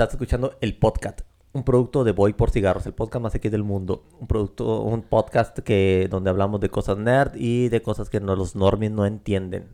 Estás 0.00 0.14
escuchando 0.14 0.56
el 0.62 0.78
podcast, 0.78 1.20
un 1.52 1.62
producto 1.62 2.04
de 2.04 2.12
Voy 2.12 2.32
por 2.32 2.48
Cigarros, 2.48 2.86
el 2.86 2.94
podcast 2.94 3.22
más 3.22 3.34
X 3.34 3.52
del 3.52 3.64
mundo. 3.64 4.08
Un 4.18 4.26
producto, 4.26 4.80
un 4.80 5.02
podcast 5.02 5.58
que, 5.58 6.08
donde 6.10 6.30
hablamos 6.30 6.58
de 6.62 6.70
cosas 6.70 6.96
nerd 6.96 7.34
y 7.34 7.68
de 7.68 7.82
cosas 7.82 8.08
que 8.08 8.18
no, 8.18 8.34
los 8.34 8.56
normies 8.56 8.92
no 8.92 9.04
entienden. 9.04 9.68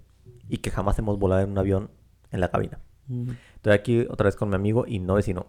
Y 0.48 0.56
que 0.56 0.72
jamás 0.72 0.98
hemos 0.98 1.16
volado 1.20 1.42
en 1.42 1.52
un 1.52 1.58
avión 1.58 1.90
en 2.32 2.40
la 2.40 2.50
cabina. 2.50 2.80
Estoy 3.54 3.72
aquí 3.72 4.00
otra 4.10 4.24
vez 4.24 4.34
con 4.34 4.48
mi 4.48 4.56
amigo 4.56 4.84
y 4.84 4.98
no 4.98 5.14
vecino. 5.14 5.46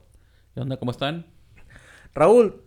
¿Qué 0.54 0.62
onda? 0.62 0.78
¿Cómo 0.78 0.92
están? 0.92 1.26
Raúl, 2.14 2.62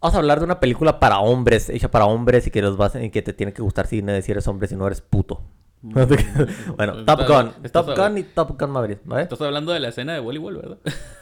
vamos 0.00 0.16
a 0.16 0.18
hablar 0.18 0.40
de 0.40 0.44
una 0.44 0.58
película 0.58 0.98
para 0.98 1.20
hombres, 1.20 1.70
hecha 1.70 1.88
para 1.88 2.06
hombres 2.06 2.48
y 2.48 2.50
que, 2.50 2.62
los 2.62 2.76
vas, 2.76 2.96
y 2.96 3.10
que 3.10 3.22
te 3.22 3.32
tiene 3.32 3.52
que 3.52 3.62
gustar 3.62 3.86
si, 3.86 4.02
si 4.22 4.32
eres 4.32 4.48
hombre, 4.48 4.66
si 4.66 4.74
no 4.74 4.88
eres 4.88 5.02
puto. 5.02 5.44
bueno, 5.82 7.04
Top 7.04 7.20
Gun. 7.28 7.70
Top 7.70 7.96
Gun 7.96 8.18
y 8.18 8.24
Top 8.24 8.60
Gun 8.60 8.70
Maverick, 8.70 9.02
¿vale? 9.04 9.22
Estás 9.22 9.40
hablando 9.40 9.72
de 9.72 9.78
la 9.78 9.88
escena 9.90 10.14
de 10.14 10.18
voleibol, 10.18 10.56
¿verdad? 10.56 10.78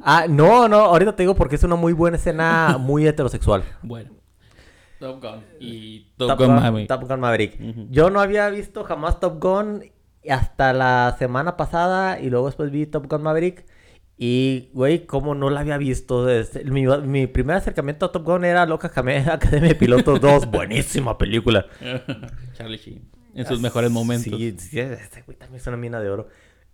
ah, 0.00 0.26
no, 0.28 0.68
no, 0.68 0.76
ahorita 0.76 1.14
te 1.16 1.22
digo 1.22 1.34
porque 1.34 1.56
es 1.56 1.62
una 1.64 1.76
muy 1.76 1.92
buena 1.92 2.16
escena 2.16 2.76
muy 2.80 3.06
heterosexual. 3.06 3.62
Bueno. 3.82 4.10
Top 4.98 5.20
Gun 5.20 5.42
y 5.58 6.12
Top, 6.16 6.28
Top, 6.28 6.38
Gun, 6.38 6.46
Gun 6.48 6.56
Maverick. 6.62 6.88
Top 6.88 7.08
Gun 7.08 7.20
Maverick. 7.20 7.58
Yo 7.90 8.10
no 8.10 8.20
había 8.20 8.48
visto 8.50 8.84
jamás 8.84 9.18
Top 9.18 9.42
Gun 9.42 9.82
hasta 10.30 10.72
la 10.72 11.16
semana 11.18 11.56
pasada 11.56 12.20
y 12.20 12.30
luego 12.30 12.46
después 12.46 12.70
vi 12.70 12.86
Top 12.86 13.06
Gun 13.10 13.22
Maverick. 13.22 13.66
Y, 14.16 14.70
güey, 14.72 15.04
¿cómo 15.06 15.34
no 15.34 15.50
la 15.50 15.60
había 15.60 15.76
visto? 15.78 16.24
Desde- 16.24 16.62
mi, 16.64 16.86
mi 16.86 17.26
primer 17.26 17.56
acercamiento 17.56 18.06
a 18.06 18.12
Top 18.12 18.22
Gun 18.24 18.44
era 18.44 18.64
Loca 18.66 18.86
Academia 18.88 19.34
Academia 19.34 19.70
de 19.70 19.74
Pilotos 19.74 20.20
2. 20.20 20.46
Buenísima 20.52 21.18
película. 21.18 21.66
Charlie 22.52 22.76
Sheen. 22.78 23.10
En 23.34 23.46
sus 23.46 23.60
mejores 23.60 23.90
momentos. 23.90 24.38
Sí, 24.38 24.54
sí, 24.58 24.78
este 24.78 25.22
güey 25.22 25.36
también 25.36 25.60
es 25.60 25.66
una 25.66 25.76
mina 25.78 25.98
de 26.00 26.10
oro. 26.10 26.28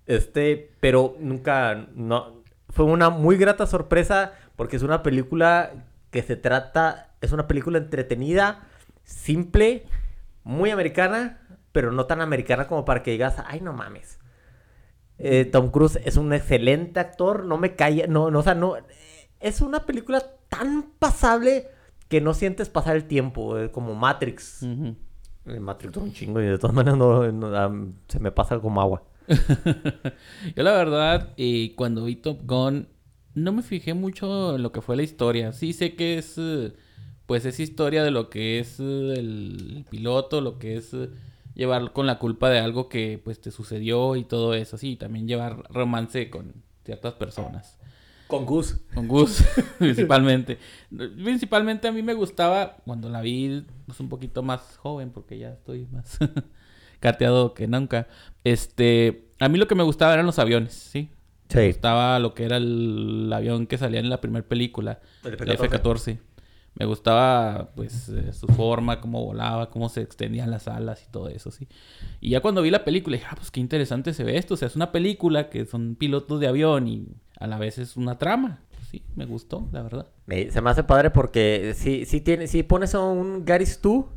Este, 0.05 0.73
pero 0.81 1.17
nunca, 1.21 1.87
no, 1.95 2.38
fue 2.79 2.87
una 2.87 3.11
muy 3.11 3.37
grata 3.37 3.67
sorpresa 3.67 4.35
porque 4.55 4.77
es 4.77 4.85
una 4.85 5.03
película 5.03 5.73
que 6.13 6.23
se 6.23 6.37
trata, 6.37 7.09
es 7.21 7.33
una 7.33 7.49
película 7.49 7.79
entretenida, 7.79 8.69
simple, 9.03 9.85
muy 10.45 10.71
americana, 10.71 11.41
pero 11.73 11.91
no 11.91 12.07
tan 12.07 12.21
americana 12.21 12.69
como 12.69 12.85
para 12.85 13.03
que 13.03 13.11
digas, 13.11 13.43
ay, 13.49 13.61
no 13.63 13.73
mames. 13.73 14.21
Eh, 15.19 15.45
Tom 15.45 15.73
Cruise 15.73 15.99
es 16.05 16.17
un 16.17 16.33
excelente 16.33 17.01
actor, 17.01 17.47
no 17.47 17.59
me 17.59 17.75
calla, 17.75 18.07
no, 18.07 18.31
no, 18.31 18.39
o 18.39 18.43
sea, 18.45 18.55
no, 18.55 18.77
es 19.41 19.61
una 19.61 19.85
película 19.85 20.23
tan 20.49 20.93
pasable 21.01 21.67
que 22.07 22.21
no 22.21 22.33
sientes 22.33 22.69
pasar 22.69 22.95
el 22.95 23.09
tiempo, 23.09 23.59
eh, 23.59 23.73
como 23.73 23.97
Matrix. 23.97 24.63
El 24.63 25.61
Matrix 25.61 25.93
dura 25.93 26.07
un 26.07 26.13
chingo 26.13 26.41
y 26.41 26.47
de 26.47 26.59
todas 26.59 26.77
maneras 26.77 26.97
no, 26.97 27.33
no, 27.33 27.57
am, 27.57 27.95
se 28.07 28.21
me 28.21 28.31
pasa 28.31 28.61
como 28.61 28.81
agua. 28.81 29.03
Yo 30.57 30.63
la 30.63 30.73
verdad, 30.73 31.35
eh, 31.37 31.75
cuando 31.77 32.05
vi 32.05 32.17
Top 32.17 32.41
Gun, 32.45 32.89
no 33.35 33.53
me 33.53 33.63
fijé 33.63 33.95
mucho 33.95 34.57
en 34.57 34.63
lo 34.63 34.73
que 34.73 34.81
fue 34.81 34.97
la 34.97 35.03
historia. 35.03 35.53
Sí 35.53 35.73
sé 35.73 35.95
que 35.95 36.19
es, 36.19 36.35
eh, 36.39 36.73
pues 37.27 37.45
es 37.45 37.61
historia 37.61 38.03
de 38.03 38.11
lo 38.11 38.31
que 38.31 38.59
es 38.59 38.81
eh, 38.81 39.15
el 39.17 39.85
piloto, 39.91 40.41
lo 40.41 40.59
que 40.59 40.77
es 40.77 40.93
eh, 40.95 41.11
llevar 41.55 41.93
con 41.93 42.07
la 42.07 42.19
culpa 42.19 42.51
de 42.51 42.59
algo 42.59 42.89
que 42.89 43.21
pues 43.23 43.41
te 43.41 43.51
sucedió 43.51 44.17
y 44.17 44.25
todo 44.25 44.55
eso. 44.55 44.77
Sí, 44.77 44.97
también 44.97 45.29
llevar 45.29 45.65
romance 45.71 46.31
con 46.31 46.55
ciertas 46.85 47.15
personas. 47.15 47.79
Con 48.27 48.45
Gus. 48.45 48.77
Con 48.95 49.09
Gus, 49.09 49.43
principalmente. 49.79 50.59
Principalmente 50.91 51.89
a 51.89 51.93
mí 51.93 52.03
me 52.03 52.13
gustaba 52.13 52.77
cuando 52.85 53.09
la 53.09 53.23
vi 53.23 53.65
pues, 53.87 54.01
un 54.01 54.09
poquito 54.09 54.43
más 54.43 54.77
joven, 54.77 55.11
porque 55.11 55.39
ya 55.39 55.51
estoy 55.51 55.87
más 55.87 56.19
cateado 57.01 57.55
que 57.55 57.67
nunca. 57.67 58.09
Este, 58.45 59.29
a 59.41 59.49
mí 59.49 59.59
lo 59.59 59.67
que 59.69 59.75
me 59.75 59.83
gustaba 59.83 60.15
eran 60.15 60.27
los 60.27 60.39
aviones, 60.39 60.73
¿sí? 60.73 61.11
Me 61.55 61.69
gustaba 61.69 62.19
lo 62.19 62.35
que 62.35 62.45
era 62.45 62.57
el 62.59 63.31
avión 63.33 63.67
que 63.67 63.79
salía 63.79 64.01
en 64.01 64.11
la 64.11 64.21
primera 64.21 64.47
película, 64.47 65.01
El 65.25 65.33
el 65.35 65.51
F-14. 65.53 66.19
Me 66.75 66.85
gustaba, 66.87 67.71
pues, 67.75 68.09
eh, 68.11 68.33
su 68.33 68.47
forma, 68.47 69.01
cómo 69.01 69.25
volaba, 69.25 69.69
cómo 69.71 69.89
se 69.89 70.01
extendían 70.03 70.51
las 70.51 70.69
alas 70.69 71.03
y 71.09 71.11
todo 71.11 71.29
eso, 71.29 71.51
¿sí? 71.51 71.67
Y 72.21 72.31
ya 72.31 72.41
cuando 72.41 72.63
vi 72.63 72.71
la 72.71 72.85
película 72.85 73.17
dije, 73.17 73.27
ah, 73.31 73.35
pues 73.37 73.51
qué 73.51 73.59
interesante 73.61 74.15
se 74.15 74.23
ve 74.23 74.37
esto. 74.37 74.55
O 74.55 74.57
sea, 74.57 74.69
es 74.69 74.77
una 74.77 74.93
película 74.93 75.49
que 75.51 75.65
son 75.67 75.97
pilotos 75.97 76.39
de 76.39 76.47
avión 76.47 76.87
y 76.87 77.09
a 77.41 77.47
la 77.49 77.59
vez 77.59 77.79
es 77.79 77.97
una 77.97 78.19
trama. 78.19 78.61
Sí, 78.91 79.03
me 79.17 79.27
gustó, 79.27 79.69
la 79.73 79.83
verdad. 79.83 80.07
Me- 80.27 80.51
se 80.53 80.61
me 80.61 80.71
hace 80.71 80.85
padre 80.85 81.11
porque 81.11 81.73
sí, 81.75 82.05
sí, 82.05 82.21
tiene, 82.21 82.47
sí 82.47 82.63
pones 82.63 82.95
a 82.95 83.01
un 83.01 83.45
Gary 83.45 83.67
Stu, 83.67 84.09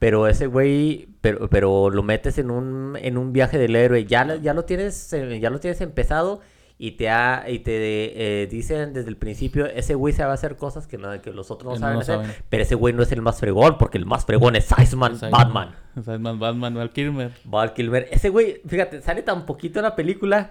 pero 0.00 0.26
ese 0.26 0.46
güey, 0.48 1.06
pero, 1.20 1.48
pero 1.48 1.88
lo 1.90 2.02
metes 2.02 2.38
en 2.38 2.50
un, 2.50 2.96
en 3.00 3.16
un 3.16 3.32
viaje 3.32 3.56
del 3.58 3.76
héroe. 3.76 4.04
Ya, 4.06 4.24
lo- 4.24 4.34
ya 4.36 4.52
lo 4.54 4.64
tienes, 4.64 5.12
eh, 5.12 5.38
ya 5.40 5.50
lo 5.50 5.60
tienes 5.60 5.80
empezado 5.82 6.40
y 6.78 6.92
te 6.92 7.10
ha, 7.10 7.44
y 7.46 7.58
te 7.58 8.42
eh, 8.42 8.46
dicen 8.46 8.94
desde 8.94 9.10
el 9.10 9.18
principio, 9.18 9.66
ese 9.66 9.94
güey 9.94 10.14
se 10.14 10.24
va 10.24 10.30
a 10.30 10.34
hacer 10.34 10.56
cosas 10.56 10.86
que, 10.86 10.96
no- 10.96 11.20
que 11.20 11.30
los 11.30 11.50
otros 11.50 11.74
no 11.74 11.74
no 11.74 11.80
saben 11.80 11.94
lo 11.96 12.00
hacer. 12.00 12.14
saben. 12.16 12.30
Pero 12.48 12.62
ese 12.62 12.74
güey 12.74 12.94
no 12.94 13.02
es 13.02 13.12
el 13.12 13.20
más 13.20 13.38
fregón, 13.38 13.76
porque 13.78 13.98
el 13.98 14.06
más 14.06 14.24
fregón 14.24 14.56
es 14.56 14.68
Iceman 14.82 15.16
sea, 15.18 15.28
Batman. 15.28 15.76
Más 15.94 16.38
Batman, 16.38 16.74
Val 16.74 16.90
Kilmer. 16.92 17.32
Val 17.44 17.74
Kilmer. 17.74 18.08
Ese 18.10 18.30
güey, 18.30 18.62
fíjate, 18.66 19.02
sale 19.02 19.20
tan 19.22 19.44
poquito 19.44 19.78
en 19.80 19.82
la 19.84 19.94
película 19.94 20.50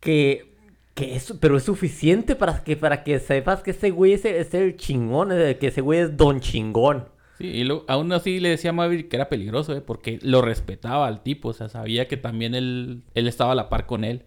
que, 0.00 0.52
que 0.94 1.14
es, 1.14 1.32
pero 1.40 1.56
es 1.56 1.62
suficiente 1.62 2.34
para 2.34 2.64
que, 2.64 2.76
para 2.76 3.04
que 3.04 3.20
sepas 3.20 3.62
que 3.62 3.70
ese 3.70 3.90
güey 3.90 4.14
es, 4.14 4.24
el- 4.24 4.34
es 4.34 4.52
el 4.54 4.76
chingón, 4.76 5.30
eh, 5.32 5.56
que 5.58 5.68
ese 5.68 5.80
güey 5.80 6.00
es 6.00 6.16
don 6.16 6.40
chingón. 6.40 7.04
Sí, 7.40 7.46
y 7.46 7.64
lo- 7.64 7.84
aún 7.88 8.12
así 8.12 8.38
le 8.38 8.50
decía 8.50 8.68
a 8.70 8.72
Maverick 8.74 9.08
que 9.08 9.16
era 9.16 9.30
peligroso, 9.30 9.74
¿eh? 9.74 9.80
Porque 9.80 10.18
lo 10.22 10.42
respetaba 10.42 11.06
al 11.06 11.22
tipo. 11.22 11.48
O 11.48 11.52
sea, 11.54 11.68
sabía 11.70 12.06
que 12.06 12.18
también 12.18 12.54
él, 12.54 13.02
él 13.14 13.26
estaba 13.26 13.52
a 13.52 13.54
la 13.54 13.68
par 13.70 13.86
con 13.86 14.04
él. 14.04 14.26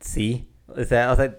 Sí. 0.00 0.50
O 0.68 0.84
sea, 0.84 1.10
o 1.12 1.16
sea, 1.16 1.38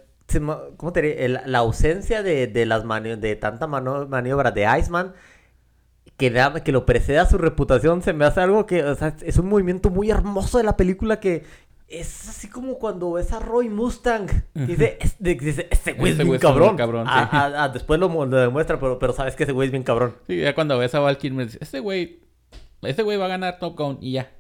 ¿cómo 0.78 0.92
te 0.94 1.02
diré? 1.04 1.26
El- 1.26 1.40
la 1.46 1.60
ausencia 1.60 2.24
de, 2.24 2.48
de 2.48 2.66
las 2.66 2.86
mani- 2.86 3.18
de 3.18 3.36
tanta 3.36 3.68
mano- 3.68 4.08
maniobra 4.08 4.50
de 4.52 4.66
Iceman 4.80 5.14
que, 6.18 6.30
da- 6.32 6.64
que 6.64 6.72
lo 6.72 6.86
precede 6.86 7.20
a 7.20 7.26
su 7.26 7.38
reputación 7.38 8.02
se 8.02 8.14
me 8.14 8.26
hace 8.26 8.42
algo 8.42 8.66
que, 8.66 8.84
o 8.84 8.96
sea, 8.96 9.16
es 9.22 9.38
un 9.38 9.48
movimiento 9.50 9.90
muy 9.90 10.10
hermoso 10.10 10.58
de 10.58 10.64
la 10.64 10.78
película 10.78 11.20
que 11.20 11.44
es 11.92 12.30
así 12.30 12.50
como 12.50 12.76
cuando 12.80 13.12
ves 13.14 13.32
a 13.34 13.40
Roy 13.40 13.70
Mustang. 13.70 14.28
Dice, 14.54 14.98
es- 15.00 15.16
de- 15.20 15.36
dice, 15.36 15.68
este 15.70 15.94
güey 15.94 16.12
es 16.14 16.20
Ese 16.20 16.24
bien 16.28 16.40
cabrón. 16.40 16.78
cabrón, 16.78 17.06
Ah, 17.08 17.30
ah, 17.32 17.52
ah, 17.64 17.70
después 17.70 18.00
lo, 18.00 18.10
mu- 18.10 18.26
lo 18.26 18.38
demuestra, 18.38 18.80
pero, 18.80 18.98
pero 19.00 19.14
sabes 19.14 19.36
que 19.36 19.44
ese 19.44 19.52
güey 19.52 19.68
es 19.68 19.72
bien 19.72 19.84
cabrón. 19.84 20.16
Sí, 20.28 20.40
ya 20.40 20.56
cuando 20.56 20.78
ves 20.78 20.96
a 20.96 21.00
Val 21.00 21.18
Kilmer, 21.18 21.46
dices, 21.48 21.62
este 21.62 21.80
güey, 21.80 22.22
este 22.82 23.04
güey 23.04 23.18
va 23.18 23.26
a 23.26 23.30
ganar 23.30 23.60
Top 23.60 23.78
Gun 23.78 23.98
y 24.02 24.14
ya. 24.14 24.32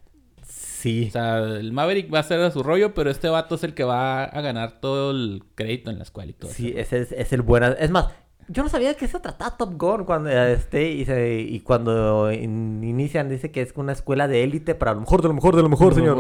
Sí. 0.48 1.06
O 1.10 1.12
sea, 1.12 1.38
el 1.40 1.72
Maverick 1.74 2.12
va 2.12 2.20
a 2.20 2.24
ser 2.24 2.40
a 2.42 2.50
su 2.52 2.64
rollo, 2.64 2.94
pero 2.96 3.12
este 3.12 3.30
vato 3.30 3.56
es 3.56 3.64
el 3.64 3.74
que 3.76 3.84
va 3.84 4.24
a 4.24 4.42
ganar 4.42 4.80
todo 4.82 5.12
el 5.12 5.44
crédito 5.56 5.92
en 5.92 5.98
la 5.98 6.04
escuela 6.04 6.32
y 6.32 6.34
todo 6.34 6.52
Sí, 6.52 6.70
eso. 6.70 6.80
ese 6.96 7.02
es, 7.02 7.12
es 7.12 7.34
el 7.34 7.44
buen. 7.44 7.64
Es 7.78 7.92
más, 7.92 8.08
yo 8.52 8.64
no 8.64 8.70
sabía 8.70 8.94
qué 8.96 9.08
se 9.08 9.20
trataba 9.20 9.58
Top 9.58 9.74
Gun 9.78 10.04
cuando 10.06 10.30
este 10.30 10.92
y, 10.92 11.06
se- 11.06 11.40
y 11.42 11.60
cuando 11.62 12.32
in- 12.32 12.84
inician 12.84 13.30
dice 13.30 13.52
que 13.52 13.62
es 13.62 13.74
una 13.76 13.92
escuela 13.94 14.28
de 14.28 14.44
élite 14.44 14.76
para 14.76 14.94
lo 14.94 15.00
mejor 15.02 15.22
de 15.22 15.28
lo 15.28 15.34
mejor 15.34 15.56
de 15.56 15.62
lo 15.62 15.70
mejor, 15.70 15.94
señor. 15.96 16.16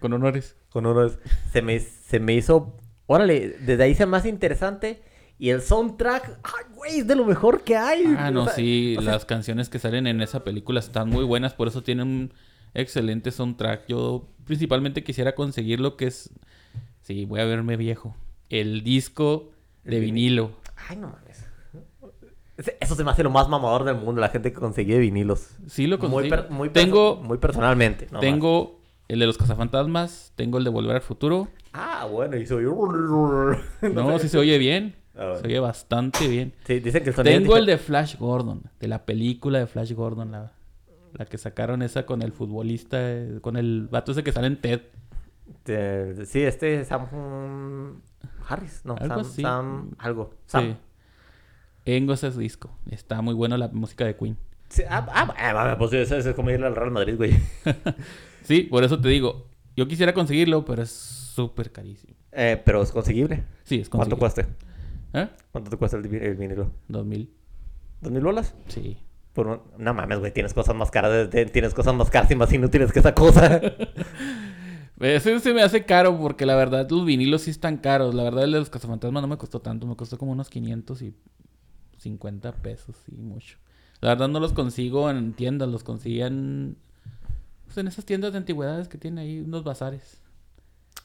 Con 0.00 0.12
honores. 0.12 0.56
Con 0.70 0.86
honores. 0.86 1.18
Se 1.52 1.62
me, 1.62 1.78
se 1.80 2.20
me 2.20 2.34
hizo, 2.34 2.76
órale, 3.06 3.56
desde 3.60 3.82
ahí 3.84 3.94
se 3.94 4.04
hace 4.04 4.28
interesante 4.28 5.02
y 5.38 5.50
el 5.50 5.60
soundtrack, 5.60 6.38
ay, 6.44 6.64
güey, 6.74 6.98
es 7.00 7.06
de 7.06 7.14
lo 7.16 7.24
mejor 7.24 7.62
que 7.62 7.76
hay. 7.76 8.04
Ah, 8.16 8.28
O 8.28 8.32
no, 8.32 8.44
sea, 8.44 8.54
sí, 8.54 8.94
o 8.98 9.02
sea, 9.02 9.12
las 9.12 9.24
canciones 9.24 9.68
que 9.68 9.78
salen 9.78 10.06
en 10.06 10.20
esa 10.22 10.44
película 10.44 10.80
están 10.80 11.10
muy 11.10 11.24
buenas, 11.24 11.52
por 11.52 11.68
eso 11.68 11.82
tienen 11.82 12.06
un 12.08 12.32
excelente 12.74 13.30
soundtrack. 13.32 13.86
Yo 13.86 14.28
principalmente 14.44 15.02
quisiera 15.04 15.34
conseguir 15.34 15.80
lo 15.80 15.96
que 15.96 16.06
es, 16.06 16.30
sí, 17.02 17.24
voy 17.26 17.40
a 17.40 17.44
verme 17.44 17.76
viejo, 17.76 18.16
el 18.48 18.82
disco 18.82 19.50
de 19.84 20.00
vinilo. 20.00 20.52
Ay, 20.88 20.96
no 20.96 21.08
mames. 21.08 21.45
Eso 22.80 22.94
se 22.94 23.04
me 23.04 23.10
hace 23.10 23.22
lo 23.22 23.30
más 23.30 23.48
mamador 23.48 23.84
del 23.84 23.96
mundo, 23.96 24.20
la 24.20 24.28
gente 24.30 24.52
que 24.52 24.58
consigue 24.58 24.98
vinilos. 24.98 25.56
Sí 25.66 25.86
lo 25.86 25.98
Muy, 25.98 26.10
consigo. 26.10 26.36
per- 26.36 26.50
muy, 26.50 26.70
tengo, 26.70 27.16
muy 27.16 27.36
personalmente. 27.38 28.06
tengo 28.20 28.80
el 29.08 29.18
de 29.18 29.26
los 29.26 29.36
cazafantasmas, 29.38 30.32
tengo 30.36 30.58
el 30.58 30.64
de 30.64 30.70
Volver 30.70 30.96
al 30.96 31.02
Futuro. 31.02 31.48
Ah, 31.74 32.06
bueno, 32.10 32.36
y 32.36 32.46
soy. 32.46 32.64
No, 33.92 34.18
sí 34.18 34.28
se 34.28 34.38
oye 34.38 34.56
bien. 34.58 34.96
Ah, 35.14 35.24
bueno. 35.24 35.36
Se 35.36 35.46
oye 35.46 35.58
bastante 35.60 36.26
bien. 36.28 36.54
Sí, 36.66 36.80
dicen 36.80 37.02
que 37.02 37.10
el 37.10 37.16
sonido. 37.16 37.38
Tengo 37.38 37.54
es 37.54 37.60
el 37.60 37.66
de 37.66 37.78
Flash 37.78 38.16
Gordon, 38.18 38.62
de 38.80 38.88
la 38.88 39.04
película 39.04 39.58
de 39.58 39.66
Flash 39.66 39.92
Gordon, 39.92 40.30
la, 40.32 40.52
la 41.12 41.24
que 41.26 41.36
sacaron 41.38 41.82
esa 41.82 42.06
con 42.06 42.22
el 42.22 42.32
futbolista, 42.32 42.98
eh, 43.00 43.38
con 43.42 43.56
el 43.56 43.88
vato 43.90 44.12
ese 44.12 44.22
que 44.24 44.32
sale 44.32 44.46
en 44.46 44.60
TED. 44.60 44.80
de- 45.66 46.24
Sí, 46.26 46.40
este 46.42 46.84
Sam 46.84 47.06
mm, 47.12 48.02
Harris. 48.48 48.80
No, 48.84 48.96
Algo 48.98 49.24
Sam. 49.24 49.42
Sam. 49.42 49.90
Algo. 49.98 50.30
Sam. 50.46 50.64
Sí. 50.72 50.76
Tengo 51.86 52.12
ese 52.14 52.30
disco. 52.32 52.76
Está 52.90 53.22
muy 53.22 53.32
bueno 53.32 53.56
la 53.56 53.68
música 53.68 54.04
de 54.04 54.16
Queen. 54.16 54.36
Sí, 54.68 54.82
ah, 54.90 55.06
ah, 55.08 55.34
ah, 55.38 55.76
pues 55.78 55.92
eso 55.92 56.16
es 56.16 56.26
como 56.34 56.50
irle 56.50 56.66
al 56.66 56.74
Real 56.74 56.90
Madrid, 56.90 57.14
güey. 57.16 57.30
Sí, 58.42 58.62
por 58.62 58.82
eso 58.84 59.00
te 59.00 59.08
digo. 59.08 59.46
Yo 59.76 59.86
quisiera 59.86 60.12
conseguirlo, 60.12 60.64
pero 60.64 60.82
es 60.82 60.90
súper 60.90 61.70
carísimo. 61.70 62.14
Eh, 62.32 62.60
pero 62.64 62.82
es 62.82 62.90
conseguible. 62.90 63.44
Sí, 63.62 63.76
es 63.80 63.88
¿Cuánto 63.88 64.18
conseguible. 64.18 64.56
cuesta? 65.12 65.22
¿Eh? 65.22 65.28
¿Cuánto 65.52 65.70
te 65.70 65.76
cuesta 65.76 65.96
el, 65.96 66.08
vi- 66.08 66.18
el 66.18 66.34
vinilo? 66.34 66.72
Dos 66.88 67.06
mil. 67.06 67.32
¿Dos 68.00 68.10
mil 68.12 68.22
bolas? 68.22 68.54
Sí. 68.66 68.98
Por 69.32 69.46
un- 69.46 69.60
No 69.78 69.94
mames, 69.94 70.18
güey, 70.18 70.32
tienes 70.32 70.54
cosas 70.54 70.74
más 70.74 70.90
caras, 70.90 71.30
de- 71.30 71.46
tienes 71.46 71.72
cosas 71.72 71.94
más 71.94 72.10
caras 72.10 72.30
y 72.32 72.34
más 72.34 72.52
inútiles 72.52 72.92
que 72.92 72.98
esa 72.98 73.14
cosa. 73.14 73.60
Ese 75.00 75.38
se 75.40 75.52
me 75.52 75.62
hace 75.62 75.84
caro 75.84 76.18
porque 76.18 76.46
la 76.46 76.56
verdad 76.56 76.88
los 76.90 77.04
vinilos 77.04 77.42
sí 77.42 77.50
están 77.50 77.76
caros. 77.76 78.14
La 78.14 78.22
verdad 78.22 78.44
el 78.44 78.52
de 78.52 78.58
los 78.60 78.70
cazafantasmas 78.70 79.20
no 79.22 79.28
me 79.28 79.36
costó 79.36 79.60
tanto, 79.60 79.86
me 79.86 79.94
costó 79.94 80.16
como 80.18 80.32
unos 80.32 80.48
550 82.06 82.52
pesos 82.62 82.96
y 83.08 83.16
mucho. 83.16 83.58
La 84.00 84.10
verdad 84.10 84.28
no 84.28 84.40
los 84.40 84.52
consigo 84.52 85.10
en 85.10 85.32
tiendas, 85.32 85.68
los 85.68 85.82
conseguían 85.82 86.76
pues, 87.64 87.78
en 87.78 87.88
esas 87.88 88.04
tiendas 88.04 88.32
de 88.32 88.38
antigüedades 88.38 88.88
que 88.88 88.98
tienen 88.98 89.18
ahí 89.18 89.40
unos 89.40 89.64
bazares. 89.64 90.20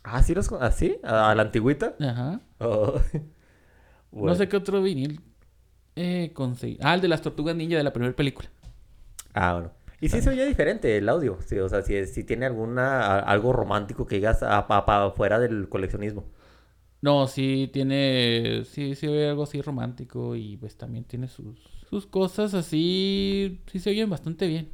Ah, 0.04 0.22
¿sí 0.24 0.34
los 0.34 0.52
así? 0.54 0.98
¿A 1.04 1.34
la 1.36 1.44
antigüita? 1.44 1.96
Ajá. 2.00 2.42
Oh. 2.60 3.00
No 4.12 4.36
sé 4.36 4.50
qué 4.50 4.58
otro 4.58 4.82
vinil 4.82 5.22
eh, 5.96 6.32
conseguí. 6.34 6.78
Ah, 6.82 6.96
el 6.96 7.00
de 7.00 7.08
las 7.08 7.22
tortugas 7.22 7.56
ninja 7.56 7.78
de 7.78 7.84
la 7.84 7.94
primera 7.94 8.14
película. 8.14 8.50
Ah, 9.34 9.54
bueno. 9.54 9.72
Y 10.02 10.10
sí 10.10 10.22
se 10.22 10.32
oye 10.32 10.46
diferente 10.46 10.98
el 10.98 11.08
audio, 11.08 11.38
sí, 11.46 11.60
o 11.60 11.70
sea, 11.70 11.84
si, 11.84 12.08
si 12.08 12.24
tiene 12.24 12.48
alguna 12.48 13.20
algo 13.20 13.54
romántico 13.54 14.08
que 14.08 14.16
digas 14.16 14.42
a, 14.42 14.64
fuera 15.16 15.40
del 15.40 15.70
coleccionismo. 15.70 16.26
No, 17.02 17.28
sí 17.28 17.70
tiene, 17.74 18.64
sí, 18.66 18.96
sí 18.96 19.08
oye 19.08 19.30
algo 19.30 19.44
así 19.44 19.62
romántico 19.62 20.36
y 20.36 20.58
pues 20.58 20.78
también 20.78 21.04
tiene 21.04 21.28
sus, 21.28 21.60
sus 21.90 22.06
cosas 22.06 22.54
así, 22.54 23.60
sí 23.66 23.80
se 23.80 23.90
oyen 23.90 24.10
bastante 24.10 24.48
bien. 24.48 24.70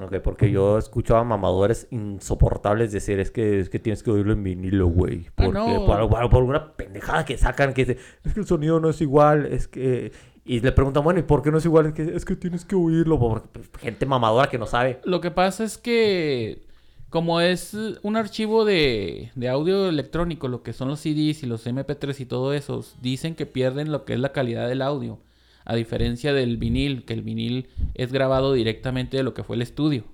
Ok, 0.00 0.16
porque 0.22 0.50
yo 0.50 0.78
escucho 0.78 1.16
a 1.16 1.24
mamadores 1.24 1.88
insoportables 1.90 2.92
decir, 2.92 3.18
es 3.18 3.30
que, 3.30 3.58
es 3.58 3.68
que 3.68 3.78
tienes 3.78 4.02
que 4.02 4.10
oírlo 4.10 4.32
en 4.32 4.44
vinilo, 4.44 4.86
güey. 4.86 5.26
Ah, 5.36 5.44
porque 5.44 5.82
por, 5.86 6.08
por, 6.08 6.30
por, 6.30 6.42
una 6.44 6.72
pendejada 6.72 7.24
que 7.24 7.36
sacan 7.36 7.74
que 7.74 7.84
dice, 7.84 8.00
es 8.24 8.32
que 8.32 8.40
el 8.40 8.46
sonido 8.46 8.78
no 8.78 8.90
es 8.90 9.00
igual, 9.00 9.46
es 9.46 9.66
que... 9.66 10.12
Y 10.44 10.60
le 10.60 10.72
preguntan, 10.72 11.04
bueno, 11.04 11.20
¿y 11.20 11.24
por 11.24 11.42
qué 11.42 11.50
no 11.50 11.58
es 11.58 11.64
igual? 11.66 11.86
Es 11.86 11.92
que, 11.92 12.02
es 12.02 12.24
que 12.24 12.34
tienes 12.34 12.64
que 12.64 12.74
oírlo, 12.74 13.18
porque 13.18 13.48
pues, 13.48 13.68
gente 13.78 14.06
mamadora 14.06 14.48
que 14.48 14.56
no 14.56 14.66
sabe. 14.66 14.98
Lo 15.04 15.20
que 15.20 15.30
pasa 15.30 15.62
es 15.64 15.76
que, 15.76 16.67
como 17.10 17.40
es 17.40 17.74
un 18.02 18.16
archivo 18.16 18.64
de, 18.64 19.30
de 19.34 19.48
audio 19.48 19.88
electrónico, 19.88 20.48
lo 20.48 20.62
que 20.62 20.72
son 20.72 20.88
los 20.88 21.00
CDs 21.00 21.42
y 21.42 21.46
los 21.46 21.66
MP3 21.66 22.20
y 22.20 22.26
todo 22.26 22.52
eso, 22.52 22.84
dicen 23.00 23.34
que 23.34 23.46
pierden 23.46 23.90
lo 23.90 24.04
que 24.04 24.14
es 24.14 24.20
la 24.20 24.32
calidad 24.32 24.68
del 24.68 24.82
audio. 24.82 25.18
A 25.64 25.74
diferencia 25.74 26.32
del 26.32 26.56
vinil, 26.56 27.04
que 27.04 27.14
el 27.14 27.22
vinil 27.22 27.68
es 27.94 28.12
grabado 28.12 28.52
directamente 28.52 29.16
de 29.16 29.22
lo 29.22 29.34
que 29.34 29.42
fue 29.42 29.56
el 29.56 29.62
estudio. 29.62 30.04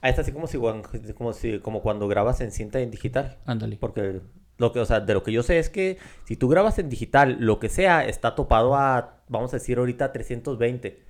Ah, 0.00 0.10
es 0.10 0.18
así 0.18 0.32
como 0.32 0.46
si, 0.46 0.58
como 1.14 1.32
si 1.32 1.58
como 1.60 1.80
cuando 1.80 2.08
grabas 2.08 2.40
en 2.42 2.52
cinta 2.52 2.80
en 2.80 2.90
digital. 2.90 3.38
Ándale. 3.46 3.76
Porque 3.80 4.20
lo 4.56 4.72
que, 4.72 4.80
o 4.80 4.84
sea, 4.84 5.00
de 5.00 5.14
lo 5.14 5.22
que 5.22 5.32
yo 5.32 5.42
sé 5.42 5.58
es 5.58 5.68
que 5.68 5.98
si 6.24 6.36
tú 6.36 6.48
grabas 6.48 6.78
en 6.78 6.88
digital, 6.88 7.36
lo 7.40 7.58
que 7.58 7.68
sea, 7.68 8.04
está 8.04 8.34
topado 8.34 8.76
a, 8.76 9.16
vamos 9.28 9.52
a 9.52 9.56
decir 9.56 9.78
ahorita, 9.78 10.12
320. 10.12 11.02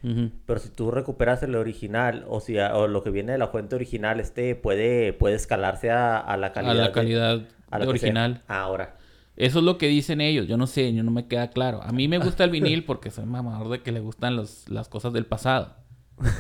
Pero 0.47 0.61
si 0.61 0.71
tú 0.71 0.91
recuperas 0.91 1.43
el 1.43 1.55
original, 1.55 2.25
o, 2.29 2.41
si, 2.41 2.59
o 2.59 2.89
lo 2.89 3.03
que 3.03 3.11
viene 3.11 3.33
de 3.33 3.39
la 3.39 3.49
fuente 3.49 3.75
original, 3.75 4.21
este 4.21 4.55
puede, 4.55 5.13
puede 5.13 5.35
escalarse 5.35 5.91
a, 5.91 6.37
la 6.39 6.53
calidad. 6.53 6.73
A 6.73 6.75
la 6.75 6.93
calidad 6.93 7.43
original. 7.71 8.43
Ahora. 8.49 8.97
Eso 9.37 9.59
es 9.59 9.65
lo 9.65 9.79
que 9.79 9.89
dicen 9.89 10.21
ellos. 10.21 10.47
Yo 10.47 10.57
no 10.57 10.67
sé, 10.67 10.95
yo 10.95 11.03
no 11.03 11.11
me 11.11 11.27
queda 11.27 11.51
claro. 11.51 11.83
A 11.83 11.93
mí 11.93 12.09
me 12.09 12.19
gusta 12.19 12.45
el 12.45 12.51
vinil 12.51 12.85
porque 12.87 13.11
soy 13.11 13.27
mamador 13.27 13.69
de 13.69 13.83
que 13.83 13.93
le 13.93 14.01
gustan 14.01 14.37
los, 14.37 14.69
las 14.69 14.89
cosas 14.89 15.13
del 15.13 15.27
pasado. 15.27 15.75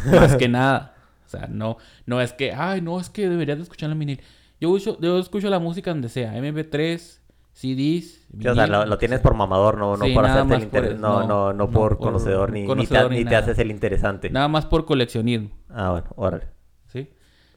Más 0.06 0.36
que 0.36 0.48
nada. 0.48 0.94
O 1.26 1.28
sea, 1.28 1.48
no, 1.48 1.78
no 2.06 2.20
es 2.20 2.32
que, 2.32 2.52
ay, 2.52 2.80
no, 2.80 3.00
es 3.00 3.10
que 3.10 3.28
deberías 3.28 3.58
de 3.58 3.64
escuchar 3.64 3.90
el 3.90 3.98
vinil. 3.98 4.20
Yo, 4.64 4.98
yo 5.00 5.18
escucho 5.18 5.50
la 5.50 5.58
música 5.58 5.90
donde 5.90 6.08
sea, 6.08 6.34
MP3, 6.36 7.20
CDs. 7.52 8.26
o 8.48 8.54
sea, 8.54 8.66
lo, 8.66 8.98
tienes 8.98 9.20
por 9.20 9.34
mamador, 9.34 9.78
no, 9.78 9.96
no 9.96 10.06
por 10.12 10.26
hacerte 10.26 10.54
el 10.54 10.62
inter... 10.64 10.98
no, 10.98 11.26
no, 11.26 11.52
no, 11.52 11.70
por, 11.70 11.98
conocedor, 11.98 12.50
ni, 12.50 12.66
ni, 12.66 12.86
te, 13.24 13.36
haces 13.36 13.58
el 13.58 13.70
interesante. 13.70 14.28
Nada 14.30 14.48
más 14.48 14.66
por 14.66 14.84
coleccionismo. 14.84 15.50
Ah, 15.70 15.90
bueno, 15.92 16.08
órale. 16.16 16.46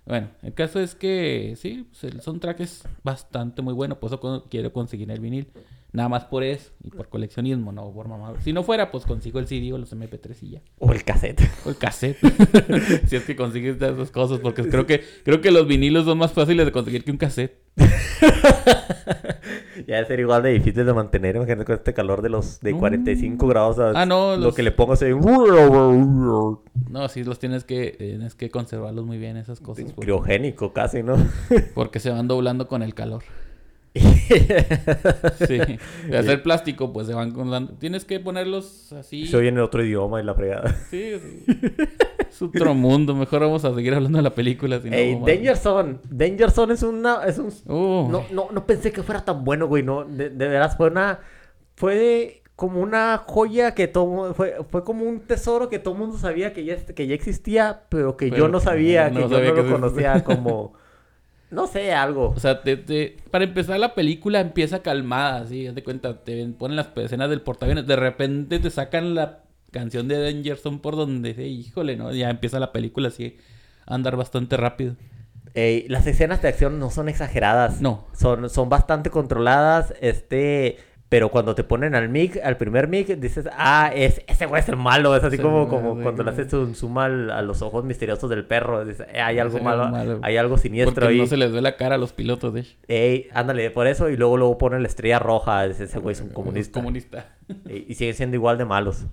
Bueno, 0.07 0.29
el 0.41 0.53
caso 0.53 0.79
es 0.79 0.95
que 0.95 1.55
sí, 1.57 1.85
pues, 1.89 2.05
el 2.05 2.21
soundtrack 2.21 2.61
es 2.61 2.83
bastante 3.03 3.61
muy 3.61 3.73
bueno, 3.73 3.99
por 3.99 4.07
eso 4.13 4.45
quiero 4.49 4.71
conseguir 4.71 5.11
el 5.11 5.19
vinil. 5.19 5.47
Nada 5.93 6.09
más 6.09 6.25
por 6.25 6.43
eso 6.43 6.71
y 6.83 6.89
por 6.89 7.07
coleccionismo, 7.07 7.71
no 7.71 7.91
por 7.91 8.07
mamá. 8.07 8.33
Si 8.41 8.51
no 8.53 8.63
fuera, 8.63 8.91
pues 8.91 9.05
consigo 9.05 9.39
el 9.39 9.47
CD 9.47 9.71
o 9.73 9.77
los 9.77 9.93
MP3 9.93 10.35
y 10.41 10.49
ya. 10.51 10.61
O 10.79 10.91
el 10.91 11.03
cassette. 11.03 11.41
O 11.65 11.69
el 11.69 11.77
cassette. 11.77 12.17
si 13.07 13.15
es 13.15 13.23
que 13.23 13.35
consigues 13.35 13.77
esas 13.77 14.11
cosas, 14.11 14.39
porque 14.39 14.67
creo 14.69 14.85
que, 14.85 15.03
creo 15.23 15.41
que 15.41 15.49
los 15.49 15.65
vinilos 15.65 16.05
son 16.05 16.17
más 16.17 16.33
fáciles 16.33 16.65
de 16.65 16.71
conseguir 16.71 17.03
que 17.03 17.11
un 17.11 17.17
cassette. 17.17 17.57
ya 19.85 19.95
debe 19.95 20.07
ser 20.07 20.19
igual 20.19 20.43
de 20.43 20.49
difícil 20.51 20.85
de 20.85 20.93
mantener, 20.93 21.35
imagínate 21.35 21.65
con 21.65 21.75
este 21.75 21.93
calor 21.93 22.21
de 22.21 22.29
los 22.29 22.59
de 22.61 22.73
45 22.73 23.47
grados. 23.47 23.77
ah, 23.95 24.05
no. 24.05 24.37
Lo 24.37 24.53
que 24.53 24.63
le 24.63 24.71
pongas 24.71 25.01
ahí. 25.01 25.11
No, 26.89 27.09
sí, 27.09 27.23
los 27.23 27.39
tienes 27.39 27.63
que, 27.63 27.95
tienes 27.97 28.35
que 28.35 28.49
conservarlos 28.49 29.05
muy 29.05 29.17
bien, 29.17 29.37
esas 29.37 29.59
cosas. 29.59 29.93
Criogénico 29.99 30.73
casi, 30.73 31.03
¿no? 31.03 31.15
porque 31.75 31.99
se 31.99 32.09
van 32.09 32.27
doblando 32.27 32.67
con 32.67 32.81
el 32.81 32.93
calor. 32.93 33.23
sí. 35.47 35.59
De 36.09 36.17
hacer 36.17 36.43
plástico, 36.43 36.91
pues 36.93 37.07
se 37.07 37.13
van 37.13 37.31
con 37.31 37.77
Tienes 37.77 38.05
que 38.05 38.19
ponerlos 38.19 38.91
así. 38.93 39.27
Se 39.27 39.37
oye 39.37 39.49
en 39.49 39.59
otro 39.59 39.83
idioma 39.83 40.21
y 40.21 40.23
la 40.23 40.33
fregada. 40.33 40.75
Sí, 40.89 41.13
sí. 41.47 41.55
es 42.19 42.41
otro 42.41 42.73
mundo. 42.73 43.15
Mejor 43.15 43.41
vamos 43.41 43.65
a 43.65 43.73
seguir 43.73 43.93
hablando 43.93 44.17
de 44.17 44.23
la 44.23 44.35
película. 44.35 44.79
Si 44.81 44.89
Danger 44.89 45.57
Zone. 45.57 45.97
Danger 46.09 46.51
Zone 46.51 46.73
es 46.73 46.83
una... 46.83 47.23
Es 47.25 47.39
un... 47.39 47.51
No, 47.67 48.25
no, 48.31 48.49
no 48.51 48.65
pensé 48.65 48.91
que 48.91 49.03
fuera 49.03 49.23
tan 49.23 49.43
bueno, 49.43 49.67
güey. 49.67 49.83
No, 49.83 50.03
de, 50.03 50.29
veras 50.29 50.77
fue 50.77 50.87
una... 50.87 51.19
Fue 51.75 52.41
como 52.55 52.81
una 52.81 53.23
joya 53.25 53.73
que 53.73 53.87
todo... 53.87 54.33
Fue, 54.33 54.57
fue 54.69 54.83
como 54.83 55.05
un 55.05 55.21
tesoro 55.21 55.69
que 55.69 55.79
todo 55.79 55.93
el 55.93 55.99
mundo 55.99 56.17
sabía 56.17 56.53
que 56.53 56.65
ya, 56.65 56.77
que 56.77 57.07
ya 57.07 57.13
existía, 57.13 57.83
pero 57.89 58.17
que 58.17 58.31
yo 58.31 58.47
no 58.47 58.59
sabía, 58.59 59.09
que 59.11 59.21
yo 59.21 59.29
no 59.29 59.39
lo 59.39 59.71
conocía 59.71 60.23
como... 60.23 60.73
No 61.49 61.67
sé, 61.67 61.93
algo. 61.93 62.33
O 62.35 62.39
sea, 62.39 62.61
para 63.31 63.45
empezar 63.45 63.79
la 63.79 63.95
película 63.95 64.41
empieza 64.41 64.81
calmada, 64.81 65.41
así, 65.41 65.67
haz 65.67 65.75
de 65.75 65.83
cuenta, 65.83 66.23
te 66.23 66.45
ponen 66.47 66.75
las 66.75 66.89
escenas 66.97 67.29
del 67.29 67.41
portaaviones, 67.41 67.87
de 67.87 67.95
repente 67.95 68.59
te 68.59 68.69
sacan 68.69 69.15
la 69.15 69.43
canción 69.71 70.07
de 70.07 70.19
Dangerson 70.19 70.79
por 70.79 70.95
donde, 70.95 71.29
híjole, 71.47 71.95
¿no? 71.95 72.11
Ya 72.13 72.29
empieza 72.29 72.59
la 72.59 72.71
película 72.71 73.07
así 73.09 73.37
a 73.85 73.95
andar 73.95 74.17
bastante 74.17 74.57
rápido. 74.57 74.95
las 75.53 76.05
escenas 76.07 76.41
de 76.41 76.49
acción 76.49 76.79
no 76.79 76.89
son 76.89 77.09
exageradas. 77.09 77.81
No. 77.81 78.07
Son, 78.13 78.49
son 78.49 78.69
bastante 78.69 79.09
controladas. 79.09 79.93
Este, 80.01 80.77
pero 81.09 81.29
cuando 81.29 81.55
te 81.55 81.63
ponen 81.63 81.95
al 81.95 82.09
mic, 82.09 82.37
al 82.43 82.57
primer 82.57 82.89
mic, 82.89 83.07
dices, 83.07 83.47
ah, 83.53 83.91
es, 83.95 84.21
ese 84.27 84.45
güey 84.45 84.61
es 84.61 84.67
el 84.67 84.75
malo. 84.75 85.15
Es 85.15 85.23
así 85.23 85.37
como, 85.37 85.69
como 85.69 86.01
cuando 86.01 86.23
le 86.23 86.31
haces 86.31 86.51
un 86.51 86.75
zoom 86.75 86.97
a 86.97 87.41
los 87.41 87.61
ojos 87.61 87.85
misteriosos 87.85 88.29
del 88.29 88.45
perro. 88.45 88.83
Dices, 88.83 89.07
eh, 89.13 89.21
hay 89.21 89.39
algo 89.39 89.59
malo, 89.59 89.89
hay 90.21 90.35
algo 90.35 90.57
siniestro 90.57 90.93
Porque 90.95 91.07
ahí. 91.07 91.17
no 91.17 91.27
se 91.27 91.37
les 91.37 91.53
ve 91.53 91.61
la 91.61 91.77
cara 91.77 91.95
a 91.95 91.97
los 91.97 92.11
pilotos, 92.11 92.53
de 92.53 92.65
Ey, 92.89 93.29
ándale, 93.33 93.71
por 93.71 93.87
eso. 93.87 94.09
Y 94.09 94.17
luego, 94.17 94.35
luego 94.35 94.57
ponen 94.57 94.81
la 94.81 94.89
estrella 94.89 95.19
roja. 95.19 95.65
Ese 95.65 95.97
güey 95.99 96.11
es 96.11 96.19
un 96.19 96.29
comunista. 96.29 96.73
comunista. 96.73 97.37
y, 97.65 97.93
siguen 97.93 98.13
siendo 98.13 98.35
igual 98.35 98.57
de 98.57 98.65
malos. 98.65 99.05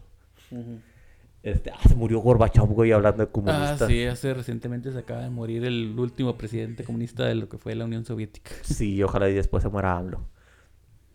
Este, 1.45 1.71
ah, 1.71 1.79
se 1.87 1.95
murió 1.95 2.19
Gorbachev, 2.19 2.67
güey, 2.67 2.91
hablando 2.91 3.25
de 3.25 3.31
comunistas. 3.31 3.83
Ah, 3.83 3.87
sí, 3.87 4.05
hace 4.05 4.35
recientemente 4.35 4.91
se 4.91 4.99
acaba 4.99 5.23
de 5.23 5.31
morir 5.31 5.65
el 5.65 5.97
último 5.97 6.37
presidente 6.37 6.83
comunista 6.83 7.25
de 7.25 7.37
lo 7.37 7.49
que 7.49 7.59
fue 7.59 7.77
la 7.77 7.85
Unión 7.85 8.05
Soviética. 8.05 8.51
Sí, 8.63 9.01
ojalá 9.03 9.29
y 9.29 9.35
después 9.35 9.63
se 9.63 9.69
muera 9.69 9.97
AMLO. 9.97 10.27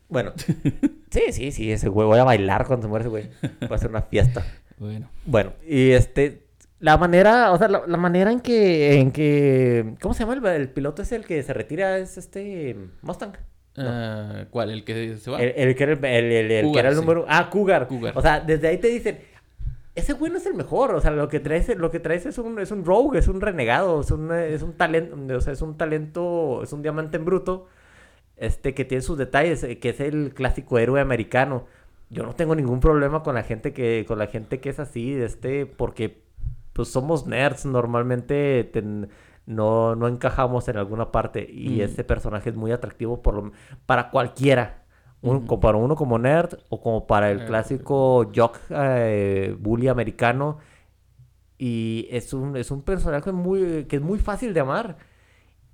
Bueno, 0.10 0.34
sí, 1.12 1.22
sí, 1.32 1.52
sí, 1.52 1.72
ese 1.72 1.88
güey. 1.88 2.08
Voy 2.08 2.20
a 2.20 2.24
bailar 2.24 2.66
cuando 2.66 2.88
se 2.88 2.90
muere 2.90 3.04
ese 3.04 3.10
güey. 3.10 3.30
Va 3.72 3.76
a 3.76 3.80
ser 3.80 3.90
una 3.90 4.02
fiesta. 4.02 4.46
Bueno. 4.80 5.10
Bueno, 5.26 5.52
y 5.68 5.92
este. 5.92 6.46
La 6.80 6.98
manera, 6.98 7.52
o 7.52 7.58
sea, 7.58 7.68
la, 7.68 7.98
manera 7.98 8.32
en 8.32 8.40
que, 8.40 8.98
en 8.98 9.12
que. 9.12 9.96
¿Cómo 10.02 10.14
se 10.14 10.22
llama 10.24 10.36
el, 10.36 10.46
el, 10.62 10.70
piloto? 10.70 11.02
Es 11.02 11.12
el 11.12 11.26
que 11.26 11.44
se 11.44 11.54
retira, 11.54 11.98
es 11.98 12.18
este. 12.18 12.78
Mustang. 13.02 13.34
Ah, 13.76 14.46
¿Cuál? 14.50 14.70
¿El 14.70 14.86
que 14.86 15.18
se 15.18 15.30
va? 15.30 15.42
El, 15.42 15.76
que 15.76 15.84
era 15.84 15.92
el, 15.92 16.32
el, 16.32 16.72
que 16.72 16.80
era 16.80 16.88
el 16.88 16.96
número. 16.96 17.26
Ah, 17.28 17.50
Cougar. 17.50 17.90
Cougar. 17.90 18.18
O 18.18 18.22
sea, 18.22 18.40
desde 18.40 18.70
ahí 18.70 18.78
te 18.78 18.88
dicen. 18.88 19.20
Ese 19.96 20.14
güey 20.14 20.32
no 20.32 20.38
es 20.38 20.46
el 20.46 20.54
mejor, 20.54 20.96
o 20.96 21.02
sea, 21.02 21.12
lo 21.12 21.28
que 21.28 21.42
traes, 21.42 21.76
lo 21.76 21.92
que 21.92 22.00
traes 22.00 22.26
es 22.26 22.38
un, 22.38 22.58
es 22.60 22.72
un 22.72 22.86
rogue, 22.86 23.20
es 23.20 23.28
un 23.28 23.42
renegado, 23.42 24.00
es 24.00 24.12
un, 24.12 24.32
es 24.32 24.62
un 24.62 24.72
talento, 24.78 25.18
o 25.36 25.42
sea, 25.42 25.52
es 25.52 25.62
un 25.62 25.76
talento, 25.76 26.64
es 26.64 26.72
un 26.72 26.82
diamante 26.82 27.18
en 27.18 27.26
bruto 27.26 27.68
este, 28.40 28.74
que 28.74 28.86
tiene 28.86 29.02
sus 29.02 29.18
detalles, 29.18 29.64
eh, 29.64 29.80
que 29.80 29.90
es 29.90 30.00
el 30.00 30.34
clásico 30.34 30.80
héroe 30.80 31.02
americano. 31.02 31.66
Yo 32.10 32.24
no 32.24 32.34
tengo 32.34 32.56
ningún 32.56 32.80
problema 32.80 33.22
con 33.22 33.36
la 33.36 33.44
gente 33.44 33.74
que, 33.74 34.06
con 34.08 34.18
la 34.18 34.28
gente 34.28 34.60
que 34.60 34.70
es 34.70 34.80
así, 34.80 35.14
este, 35.14 35.66
porque 35.66 36.24
pues 36.74 36.88
somos 36.88 37.28
nerds, 37.28 37.66
normalmente 37.66 38.72
no, 39.46 39.96
no 39.96 40.08
encajamos 40.08 40.68
en 40.70 40.78
alguna 40.78 41.12
parte 41.12 41.46
y 41.50 41.80
mm. 41.80 41.82
ese 41.82 42.04
personaje 42.04 42.50
es 42.50 42.56
muy 42.56 42.72
atractivo 42.72 43.22
por 43.22 43.52
para 43.86 44.10
cualquiera. 44.10 44.86
Para 45.62 45.78
uno 45.78 45.96
como 45.96 46.18
nerd 46.18 46.60
o 46.70 46.82
como 46.82 47.06
para 47.06 47.30
el 47.30 47.42
eh, 47.42 47.46
clásico 47.46 48.32
jock 48.34 48.58
eh, 48.70 49.54
bully 49.60 49.90
americano. 49.90 50.60
Y 51.58 52.08
es 52.10 52.34
un, 52.34 52.56
es 52.56 52.72
un 52.72 52.84
personaje 52.84 53.34
muy, 53.34 53.84
que 53.84 53.98
es 53.98 54.02
muy 54.02 54.18
fácil 54.18 54.54
de 54.54 54.62
amar. 54.62 54.96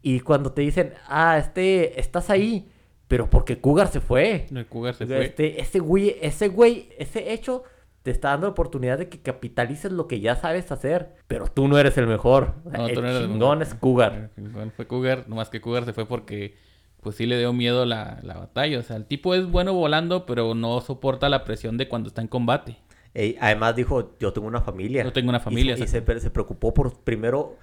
Y 0.07 0.19
cuando 0.19 0.51
te 0.51 0.61
dicen, 0.61 0.93
ah, 1.07 1.35
este, 1.39 1.99
estás 1.99 2.29
ahí, 2.29 2.69
pero 3.07 3.27
porque 3.27 3.59
Cougar 3.59 3.87
se 3.87 4.01
fue. 4.01 4.45
El 4.53 4.67
Cougar 4.67 4.93
se 4.93 5.07
fue. 5.07 5.25
Este, 5.25 5.59
ese 5.59 5.79
güey, 5.79 6.17
ese 6.21 6.47
güey, 6.47 6.89
ese 6.99 7.33
hecho 7.33 7.63
te 8.03 8.11
está 8.11 8.29
dando 8.29 8.45
la 8.45 8.51
oportunidad 8.51 8.99
de 8.99 9.09
que 9.09 9.19
capitalices 9.19 9.91
lo 9.91 10.07
que 10.07 10.19
ya 10.19 10.35
sabes 10.35 10.71
hacer, 10.71 11.15
pero 11.25 11.47
tú 11.47 11.67
no 11.67 11.79
eres 11.79 11.97
el 11.97 12.05
mejor. 12.05 12.53
No, 12.65 12.85
el 12.85 12.93
tú 12.93 13.01
no 13.01 13.07
eres 13.07 13.23
el 13.23 13.29
chingón 13.31 13.57
mejor. 13.57 13.73
es 13.73 13.79
Cougar. 13.79 14.29
El 14.37 14.45
chingón 14.45 14.71
fue 14.75 14.85
Cougar, 14.85 15.27
nomás 15.27 15.49
que 15.49 15.59
Cougar 15.59 15.85
se 15.85 15.93
fue 15.93 16.05
porque 16.05 16.55
pues 17.01 17.15
sí 17.15 17.25
le 17.25 17.39
dio 17.39 17.51
miedo 17.51 17.83
la, 17.87 18.19
la 18.21 18.35
batalla. 18.35 18.77
O 18.77 18.83
sea, 18.83 18.97
el 18.97 19.05
tipo 19.05 19.33
es 19.33 19.49
bueno 19.49 19.73
volando, 19.73 20.27
pero 20.27 20.53
no 20.53 20.81
soporta 20.81 21.29
la 21.29 21.43
presión 21.43 21.77
de 21.77 21.87
cuando 21.87 22.09
está 22.09 22.21
en 22.21 22.27
combate. 22.27 22.77
Ey, 23.15 23.37
además 23.41 23.75
dijo, 23.75 24.15
yo 24.19 24.33
tengo 24.33 24.47
una 24.47 24.61
familia. 24.61 25.03
Yo 25.03 25.13
tengo 25.13 25.29
una 25.29 25.39
familia, 25.39 25.75
Y, 25.75 25.81
y 25.81 25.87
se, 25.87 26.19
se 26.19 26.29
preocupó 26.29 26.75
por 26.75 26.99
primero 26.99 27.57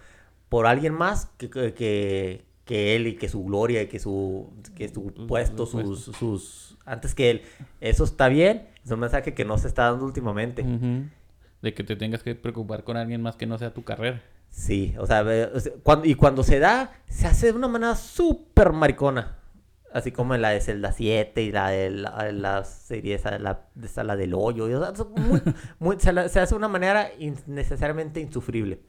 por 0.53 0.67
alguien 0.67 0.93
más 0.93 1.27
que, 1.39 1.49
que, 1.49 1.73
que- 2.67 2.95
él 2.97 3.07
y 3.07 3.17
que 3.17 3.29
su 3.29 3.43
gloria 3.45 3.81
y 3.83 3.87
que 3.87 3.99
su, 3.99 4.51
que 4.77 4.89
su 4.89 5.13
puesto, 5.27 5.65
su 5.67 5.81
sus, 5.97 6.17
sus... 6.17 6.79
Antes 6.85 7.15
que 7.15 7.31
él. 7.31 7.43
Eso 7.81 8.05
está 8.05 8.29
bien. 8.29 8.69
Es 8.85 8.91
un 8.91 9.01
mensaje 9.01 9.33
que 9.35 9.45
no 9.47 9.57
se 9.59 9.67
está 9.69 9.85
dando 9.91 10.05
últimamente. 10.05 10.63
De 11.63 11.75
que 11.75 11.85
te 11.85 11.97
tengas 11.97 12.23
que 12.23 12.35
preocupar 12.35 12.85
con 12.85 12.97
alguien 12.97 13.23
más 13.23 13.37
que 13.37 13.47
no 13.47 13.57
sea 13.59 13.73
tu 13.73 13.83
carrera. 13.85 14.23
Sí, 14.51 14.95
o 14.99 15.07
sea, 15.07 15.25
cuando, 15.83 16.07
y 16.07 16.15
cuando 16.15 16.43
se 16.43 16.59
da, 16.59 16.93
se 17.09 17.27
hace 17.27 17.47
de 17.47 17.53
una 17.53 17.69
manera 17.69 17.95
súper 17.97 18.73
maricona. 18.73 19.39
Así 19.93 20.11
como 20.13 20.35
en 20.35 20.41
la 20.43 20.51
de 20.51 20.61
Zelda 20.63 20.93
7 20.93 21.43
y 21.43 21.53
la 21.53 21.69
de 21.71 21.91
la, 21.91 22.33
la 22.33 22.65
serie 22.65 23.15
esa, 23.15 23.39
la, 23.39 23.67
esa, 23.83 24.03
la 24.05 24.17
del 24.17 24.33
hoyo. 24.35 24.69
y, 24.69 24.73
o 24.75 24.81
sea, 24.85 24.95
son 24.95 25.13
muy- 25.15 25.43
muy- 25.79 25.97
se, 26.01 26.13
la- 26.13 26.29
se 26.31 26.41
hace 26.41 26.55
de 26.55 26.59
una 26.59 26.69
manera 26.69 27.11
innecesariamente 27.19 28.21
insufrible. 28.21 28.81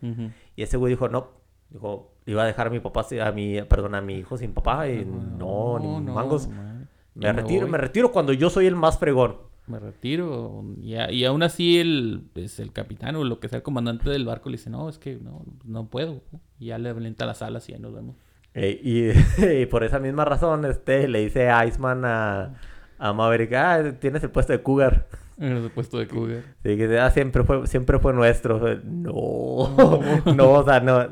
Y 0.55 0.63
ese 0.63 0.77
güey 0.77 0.93
dijo, 0.93 1.09
no, 1.09 1.42
dijo, 1.73 2.11
iba 2.25 2.43
a 2.43 2.45
dejar 2.45 2.67
a 2.67 2.69
mi 2.69 2.79
papá, 2.79 3.05
a 3.25 3.31
mi, 3.31 3.61
perdón, 3.63 3.95
a 3.95 4.01
mi 4.01 4.15
hijo 4.15 4.37
sin 4.37 4.53
papá 4.53 4.87
y 4.89 5.03
no, 5.05 5.79
ni 5.79 5.87
no, 6.05 6.13
mangos. 6.13 6.47
man. 6.47 6.87
Me 7.15 7.31
retiro, 7.31 7.61
voy. 7.61 7.71
me 7.71 7.77
retiro 7.77 8.11
cuando 8.11 8.33
yo 8.33 8.49
soy 8.49 8.65
el 8.65 8.75
más 8.75 8.97
fregón. 8.97 9.35
me 9.67 9.79
retiro. 9.79 10.63
Y, 10.81 10.95
a- 10.95 11.11
y 11.11 11.25
aún 11.25 11.43
así 11.43 11.79
el, 11.79 12.23
pues, 12.33 12.59
el 12.59 12.71
capitán 12.73 13.15
o 13.15 13.23
lo 13.23 13.39
que 13.39 13.49
sea 13.49 13.57
el 13.57 13.63
comandante 13.63 14.09
del 14.09 14.25
barco 14.25 14.49
le 14.49 14.57
dice, 14.57 14.69
no, 14.69 14.89
es 14.89 14.97
que 14.97 15.15
no, 15.17 15.43
no 15.63 15.85
puedo. 15.87 16.21
Y 16.59 16.67
ya 16.67 16.77
le 16.79 16.89
avienta 16.89 17.25
las 17.25 17.41
alas 17.41 17.67
y 17.69 17.73
ya 17.73 17.79
nos 17.79 17.93
vemos. 17.93 18.15
Eh, 18.55 18.79
y, 18.83 19.43
y 19.61 19.65
por 19.67 19.83
esa 19.83 19.99
misma 19.99 20.25
razón, 20.25 20.65
este, 20.65 21.07
le 21.07 21.19
dice 21.21 21.49
Iceman 21.67 22.03
a, 22.05 22.55
a 22.99 23.13
Maverick, 23.13 23.53
ah, 23.53 23.93
tienes 23.99 24.23
el 24.23 24.31
puesto 24.31 24.53
de 24.53 24.61
Cougar. 24.61 25.07
En 25.39 25.51
el 25.57 25.71
puesto 25.71 25.97
de 25.97 26.07
Cougar. 26.07 26.43
Sí, 26.61 26.77
que 26.77 26.99
ah, 26.99 27.09
siempre 27.09 27.43
fue, 27.43 27.65
siempre 27.65 27.97
fue 27.99 28.13
nuestro. 28.13 28.59
No, 28.83 30.13
no, 30.35 30.51
o 30.51 30.63
sea, 30.63 30.79
no, 30.79 31.09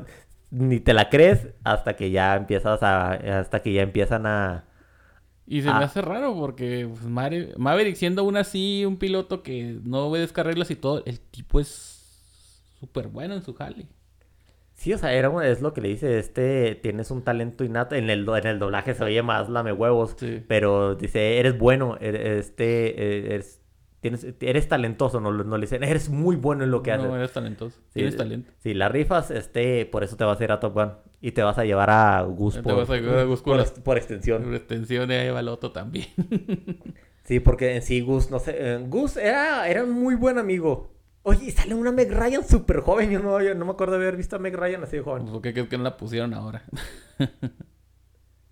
ni 0.52 0.78
te 0.80 0.92
la 0.94 1.08
crees 1.10 1.48
hasta 1.64 1.96
que 1.96 2.10
ya 2.12 2.36
empiezas 2.36 2.82
a, 2.82 3.12
hasta 3.40 3.60
que 3.62 3.72
ya 3.72 3.82
empiezan 3.82 4.26
a, 4.26 4.64
Y 5.46 5.62
se 5.62 5.68
me 5.72 5.82
hace 5.84 6.02
raro 6.02 6.34
porque 6.34 6.88
pues, 6.88 7.04
Maverick 7.58 7.96
siendo 7.96 8.22
aún 8.22 8.36
así 8.36 8.84
un 8.86 8.96
piloto 8.98 9.42
que 9.42 9.80
no 9.84 10.06
obedezca 10.06 10.42
reglas 10.44 10.70
y 10.70 10.76
todo, 10.76 11.02
el 11.06 11.18
tipo 11.20 11.58
es 11.60 11.98
súper 12.80 13.08
bueno 13.08 13.34
en 13.34 13.42
su 13.42 13.54
jale. 13.54 13.86
Sí, 14.74 14.92
o 14.92 14.98
sea, 14.98 15.12
era, 15.14 15.30
es 15.46 15.60
lo 15.62 15.72
que 15.74 15.80
le 15.80 15.88
dice, 15.88 16.18
este, 16.18 16.74
tienes 16.74 17.10
un 17.10 17.22
talento 17.22 17.62
innato, 17.64 17.94
en 17.94 18.10
el, 18.10 18.28
en 18.28 18.46
el 18.46 18.58
doblaje 18.58 18.94
se 18.94 19.04
oye 19.04 19.22
más 19.22 19.48
lame 19.48 19.72
huevos, 19.72 20.16
Sí. 20.18 20.42
pero 20.48 20.96
dice, 20.96 21.38
eres 21.38 21.56
bueno, 21.58 21.96
er- 22.00 22.16
este, 22.16 23.26
eres, 23.34 23.61
tienes, 24.02 24.26
eres 24.40 24.68
talentoso, 24.68 25.18
no, 25.20 25.32
no 25.32 25.56
le 25.56 25.62
dicen, 25.62 25.82
eres 25.82 26.10
muy 26.10 26.36
bueno 26.36 26.64
en 26.64 26.70
lo 26.70 26.82
que 26.82 26.92
haces. 26.92 27.06
No, 27.08 27.16
eres 27.16 27.32
talentoso. 27.32 27.78
Sí, 27.78 27.84
Tienes 27.94 28.16
talento. 28.18 28.52
Si 28.58 28.74
la 28.74 28.90
rifas, 28.90 29.30
este, 29.30 29.86
por 29.86 30.04
eso 30.04 30.16
te 30.16 30.24
vas 30.24 30.38
a 30.38 30.44
ir 30.44 30.52
a 30.52 30.60
Top 30.60 30.74
Gun 30.74 30.90
y 31.22 31.32
te 31.32 31.42
vas 31.42 31.56
a 31.56 31.64
llevar 31.64 31.88
a 31.88 32.20
Gus 32.22 32.56
Te 32.56 32.62
por, 32.62 32.76
vas 32.76 32.90
a 32.90 32.96
llevar 32.96 33.18
a 33.20 33.24
Gus 33.24 33.40
por, 33.40 33.52
por- 33.56 33.60
ex- 33.66 33.80
por 33.80 33.96
extensión. 33.96 34.42
Por 34.42 34.54
extensión 34.54 35.08
de 35.08 35.18
ahí 35.18 35.30
va 35.30 35.40
el 35.40 35.48
otro 35.48 35.72
también. 35.72 36.06
Sí, 37.24 37.38
porque 37.38 37.76
en 37.76 37.82
sí 37.82 38.00
Gus, 38.00 38.32
no 38.32 38.40
sé, 38.40 38.78
Gus 38.88 39.16
era, 39.16 39.68
era 39.68 39.84
un 39.84 39.92
muy 39.92 40.16
buen 40.16 40.38
amigo. 40.38 40.92
Oye, 41.22 41.44
y 41.46 41.50
sale 41.52 41.72
una 41.72 41.92
Meg 41.92 42.10
Ryan 42.12 42.42
súper 42.46 42.80
joven, 42.80 43.10
yo 43.12 43.20
no, 43.20 43.40
yo 43.40 43.54
no 43.54 43.64
me 43.64 43.70
acuerdo 43.70 43.96
de 43.96 44.02
haber 44.02 44.16
visto 44.16 44.34
a 44.34 44.38
Meg 44.40 44.56
Ryan 44.56 44.82
así 44.82 44.96
de 44.96 45.02
joven. 45.04 45.26
¿Por 45.26 45.40
qué 45.40 45.52
crees 45.52 45.68
que 45.68 45.78
no 45.78 45.84
la 45.84 45.96
pusieron 45.96 46.34
ahora? 46.34 46.64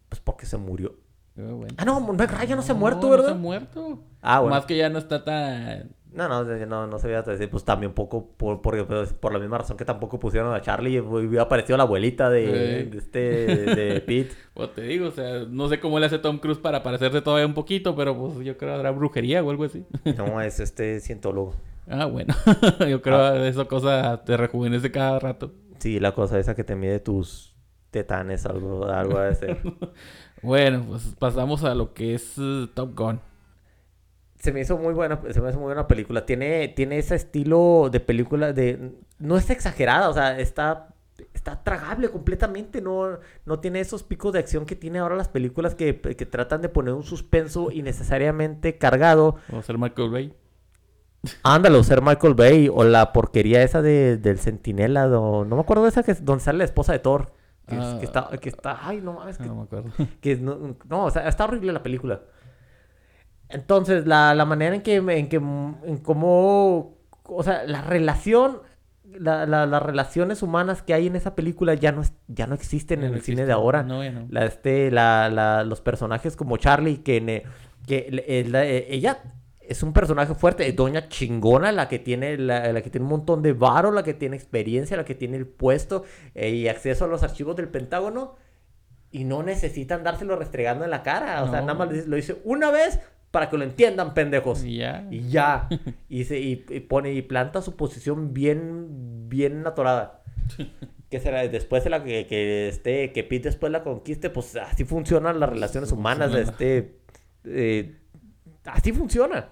Pues 0.08 0.20
porque 0.20 0.46
se 0.46 0.56
murió. 0.56 0.94
Bueno. 1.40 1.74
Ah, 1.76 1.84
no, 1.84 2.00
Meg 2.00 2.30
Ryan 2.30 2.56
no 2.56 2.62
se 2.62 2.72
ha 2.72 2.74
muerto, 2.74 3.02
No, 3.02 3.10
¿verdad? 3.10 3.28
No 3.28 3.32
se 3.32 3.38
ha 3.38 3.38
muerto. 3.38 3.98
Ah, 4.22 4.40
bueno. 4.40 4.56
Más 4.56 4.66
que 4.66 4.76
ya 4.76 4.88
no 4.88 4.98
está 4.98 5.24
tan... 5.24 5.90
No, 6.12 6.28
no, 6.28 6.42
no, 6.42 6.86
no, 6.88 6.98
se 6.98 7.06
veía 7.06 7.22
decir, 7.22 7.48
pues 7.48 7.64
también 7.64 7.92
poco, 7.92 8.30
por, 8.36 8.60
por, 8.60 8.84
pues, 8.84 9.12
por 9.12 9.32
la 9.32 9.38
misma 9.38 9.58
razón 9.58 9.76
que 9.76 9.84
tampoco 9.84 10.18
pusieron 10.18 10.52
a 10.52 10.60
Charlie, 10.60 10.94
y 10.94 10.98
hubiera 10.98 11.44
aparecido 11.44 11.76
la 11.76 11.84
abuelita 11.84 12.28
de, 12.28 12.84
de 12.86 12.98
este, 12.98 13.18
de 13.20 14.00
Pete. 14.06 14.34
Pues 14.52 14.74
te 14.74 14.82
digo, 14.82 15.06
o 15.06 15.10
sea, 15.12 15.44
no 15.48 15.68
sé 15.68 15.78
cómo 15.78 16.00
le 16.00 16.06
hace 16.06 16.18
Tom 16.18 16.38
Cruise 16.38 16.58
para 16.58 16.82
parecerse 16.82 17.22
todavía 17.22 17.46
un 17.46 17.54
poquito, 17.54 17.94
pero 17.94 18.16
pues 18.18 18.44
yo 18.44 18.56
creo 18.56 18.72
que 18.72 18.76
habrá 18.76 18.90
brujería 18.90 19.42
o 19.42 19.50
algo 19.50 19.64
así. 19.64 19.84
No, 20.16 20.40
es 20.40 20.58
este 20.58 21.00
cientólogo. 21.00 21.54
Ah, 21.88 22.06
bueno. 22.06 22.34
yo 22.88 23.00
creo 23.02 23.34
que 23.34 23.48
eso 23.48 23.68
cosa 23.68 24.22
te 24.24 24.36
rejuvenece 24.36 24.90
cada 24.90 25.18
rato. 25.20 25.52
Sí, 25.78 26.00
la 26.00 26.12
cosa 26.12 26.38
esa 26.38 26.54
que 26.54 26.64
te 26.64 26.74
mide 26.74 26.98
tus 26.98 27.49
tetanes, 27.90 28.46
algo, 28.46 28.86
algo 28.86 29.18
de 29.20 29.34
ser. 29.34 29.58
Bueno, 30.42 30.84
pues 30.88 31.14
pasamos 31.18 31.64
a 31.64 31.74
lo 31.74 31.92
que 31.92 32.14
es 32.14 32.34
eh, 32.38 32.66
Top 32.72 32.96
Gun. 32.98 33.20
se 34.38 34.52
me 34.52 34.60
hizo 34.60 34.78
muy 34.78 34.94
buena, 34.94 35.20
se 35.30 35.40
me 35.42 35.50
hizo 35.50 35.58
muy 35.58 35.66
buena 35.66 35.86
película. 35.86 36.24
Tiene, 36.24 36.68
tiene 36.68 36.96
ese 36.98 37.14
estilo 37.14 37.90
de 37.92 38.00
película 38.00 38.54
de... 38.54 38.92
No 39.18 39.36
es 39.36 39.50
exagerada, 39.50 40.08
o 40.08 40.14
sea, 40.14 40.38
está, 40.40 40.94
está 41.34 41.62
tragable 41.62 42.08
completamente. 42.08 42.80
No, 42.80 43.18
no 43.44 43.60
tiene 43.60 43.80
esos 43.80 44.02
picos 44.02 44.32
de 44.32 44.38
acción 44.38 44.64
que 44.64 44.76
tiene 44.76 44.98
ahora 44.98 45.14
las 45.14 45.28
películas 45.28 45.74
que, 45.74 46.00
que 46.00 46.24
tratan 46.24 46.62
de 46.62 46.70
poner 46.70 46.94
un 46.94 47.02
suspenso 47.02 47.70
innecesariamente 47.70 48.78
cargado. 48.78 49.36
A 49.52 49.60
ser 49.60 49.76
Michael 49.76 50.08
Bay. 50.10 50.34
Ándalo, 51.42 51.84
ser 51.84 52.00
Michael 52.00 52.32
Bay 52.32 52.70
o 52.72 52.82
la 52.84 53.12
porquería 53.12 53.62
esa 53.62 53.82
de, 53.82 54.16
del 54.16 54.38
Centinela. 54.38 55.06
do- 55.06 55.44
no 55.44 55.56
me 55.56 55.60
acuerdo 55.60 55.82
de 55.82 55.90
esa 55.90 56.02
que 56.02 56.12
es 56.12 56.24
donde 56.24 56.42
sale 56.42 56.56
la 56.60 56.64
esposa 56.64 56.94
de 56.94 57.00
Thor. 57.00 57.32
Que, 57.70 57.76
Ah. 57.76 57.96
que 57.98 58.04
está, 58.04 58.28
que 58.38 58.48
está... 58.50 58.78
Ay, 58.86 59.00
no 59.00 59.14
mames, 59.14 59.36
Ah, 59.38 59.42
que 59.42 59.48
no 59.48 59.54
me 59.56 59.62
acuerdo. 59.62 59.90
que 60.20 60.36
no, 60.36 60.76
no, 60.88 61.04
o 61.04 61.10
sea, 61.10 61.26
está 61.28 61.44
horrible 61.44 61.72
la 61.72 61.82
película. 61.82 62.20
Entonces, 63.48 64.06
la, 64.06 64.34
la 64.34 64.44
manera 64.44 64.74
en 64.76 64.82
que, 64.82 64.96
en 64.96 65.28
que, 65.28 65.36
en 65.36 65.98
cómo, 66.04 66.98
o 67.24 67.42
sea, 67.42 67.64
la 67.64 67.82
relación, 67.82 68.58
la- 69.04 69.44
la- 69.46 69.66
las 69.66 69.82
relaciones 69.82 70.42
humanas 70.42 70.82
que 70.82 70.94
hay 70.94 71.08
en 71.08 71.16
esa 71.16 71.34
película 71.34 71.74
ya 71.74 71.90
no, 71.90 72.02
es- 72.02 72.12
ya 72.28 72.46
no 72.46 72.54
existen 72.54 73.02
en 73.02 73.12
el 73.14 73.22
cine 73.22 73.44
de 73.46 73.52
ahora. 73.52 73.82
No, 73.82 74.04
ya 74.04 74.12
no. 74.12 74.26
La, 74.30 74.44
este, 74.44 74.90
la, 74.92 75.28
la- 75.30 75.64
los 75.64 75.80
personajes 75.80 76.36
como 76.36 76.58
Charlie, 76.58 76.98
que, 76.98 77.20
ne- 77.20 77.42
que 77.88 78.06
eh, 78.08 78.46
eh, 78.52 78.86
ella 78.90 79.18
es 79.70 79.82
un 79.82 79.92
personaje 79.92 80.34
fuerte, 80.34 80.66
es 80.68 80.74
doña 80.76 81.08
chingona, 81.08 81.70
la 81.72 81.88
que 81.88 81.98
tiene, 81.98 82.36
la, 82.36 82.72
la 82.72 82.82
que 82.82 82.90
tiene 82.90 83.04
un 83.04 83.10
montón 83.10 83.40
de 83.42 83.52
varo, 83.52 83.92
la 83.92 84.02
que 84.02 84.14
tiene 84.14 84.36
experiencia, 84.36 84.96
la 84.96 85.04
que 85.04 85.14
tiene 85.14 85.36
el 85.36 85.46
puesto 85.46 86.04
eh, 86.34 86.50
y 86.50 86.68
acceso 86.68 87.04
a 87.04 87.08
los 87.08 87.22
archivos 87.22 87.54
del 87.56 87.68
Pentágono. 87.68 88.36
Y 89.12 89.24
no 89.24 89.42
necesitan 89.42 90.04
dárselo 90.04 90.36
restregando 90.36 90.84
en 90.84 90.90
la 90.90 91.02
cara. 91.02 91.42
O 91.42 91.50
sea, 91.50 91.60
nada 91.62 91.74
más 91.74 92.06
lo 92.06 92.16
dice- 92.16 92.40
una 92.44 92.70
vez 92.70 93.00
para 93.32 93.48
que 93.48 93.56
lo 93.58 93.64
entiendan, 93.64 94.14
pendejos. 94.14 94.62
Y 94.64 94.76
ya. 94.78 95.06
Y 95.10 95.28
ya. 95.28 95.68
Y, 96.08 96.24
se, 96.24 96.38
y, 96.40 96.64
y 96.68 96.80
pone 96.80 97.12
y 97.12 97.22
planta 97.22 97.62
su 97.62 97.76
posición 97.76 98.34
bien, 98.34 99.28
bien 99.28 99.66
atorada. 99.66 100.22
Que 101.08 101.18
será 101.20 101.46
después 101.48 101.82
de 101.84 101.90
la 101.90 102.02
que, 102.04 102.26
que 102.26 102.68
este, 102.68 103.12
que 103.12 103.22
Pete 103.24 103.48
después 103.48 103.70
la 103.72 103.82
conquiste, 103.84 104.30
pues 104.30 104.54
así 104.56 104.84
funcionan 104.84 105.38
las 105.40 105.48
relaciones 105.50 105.90
humanas 105.92 106.32
de 106.32 106.42
este. 106.42 106.98
eh, 107.44 107.96
así 108.64 108.92
funciona. 108.92 109.50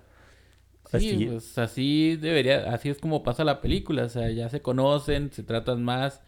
Sí, 0.90 0.97
Así- 0.97 1.26
pues 1.26 1.59
así 1.59 2.16
debería, 2.16 2.73
así 2.73 2.88
es 2.88 2.99
como 2.99 3.23
pasa 3.23 3.45
la 3.45 3.61
película, 3.61 4.04
o 4.04 4.09
sea, 4.09 4.30
ya 4.30 4.49
se 4.49 4.62
conocen, 4.62 5.30
se 5.33 5.42
tratan 5.42 5.85
más, 5.85 6.23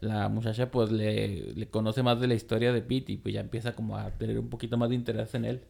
la 0.00 0.28
muchacha 0.28 0.70
pues 0.70 0.90
le, 0.92 1.54
le 1.54 1.68
conoce 1.70 2.02
más 2.02 2.20
de 2.20 2.28
la 2.28 2.34
historia 2.34 2.72
de 2.72 2.82
Pete 2.82 3.12
y 3.12 3.16
pues 3.18 3.34
ya 3.34 3.40
empieza 3.40 3.74
como 3.74 3.96
a 3.98 4.10
tener 4.12 4.38
un 4.38 4.48
poquito 4.50 4.78
más 4.78 4.90
de 4.90 4.96
interés 4.96 5.34
en 5.34 5.44
él. 5.46 5.62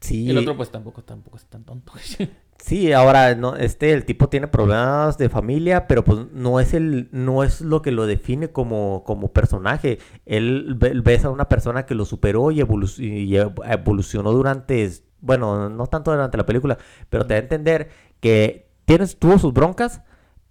sí, 0.00 0.30
el 0.30 0.38
otro 0.38 0.56
pues 0.56 0.70
tampoco, 0.70 1.02
tampoco 1.04 1.36
es 1.36 1.44
tan 1.46 1.64
tonto. 1.64 1.92
Sí, 2.58 2.92
ahora 2.92 3.34
no, 3.34 3.56
este, 3.56 3.92
el 3.92 4.04
tipo 4.04 4.28
tiene 4.28 4.46
problemas 4.46 5.16
de 5.16 5.30
familia, 5.30 5.86
pero 5.88 6.04
pues 6.04 6.26
no 6.32 6.60
es 6.60 6.74
el, 6.74 7.08
no 7.10 7.42
es 7.42 7.62
lo 7.62 7.80
que 7.80 7.90
lo 7.90 8.06
define 8.06 8.48
como, 8.52 9.02
como 9.06 9.32
personaje. 9.32 9.98
Él 10.26 10.74
ve- 10.76 11.00
ves 11.02 11.24
a 11.24 11.30
una 11.30 11.48
persona 11.48 11.86
que 11.86 11.94
lo 11.94 12.04
superó 12.04 12.50
y, 12.50 12.58
evolu- 12.60 12.98
y 13.02 13.30
ev- 13.32 13.62
evolucionó 13.66 14.32
durante, 14.32 14.90
bueno, 15.20 15.68
no 15.68 15.86
tanto 15.86 16.10
durante 16.10 16.36
la 16.36 16.46
película, 16.46 16.78
pero 17.08 17.26
te 17.26 17.34
da 17.34 17.40
a 17.40 17.42
entender 17.42 17.90
que 18.20 18.68
tienes, 18.84 19.18
tuvo 19.18 19.38
sus 19.38 19.52
broncas, 19.52 20.02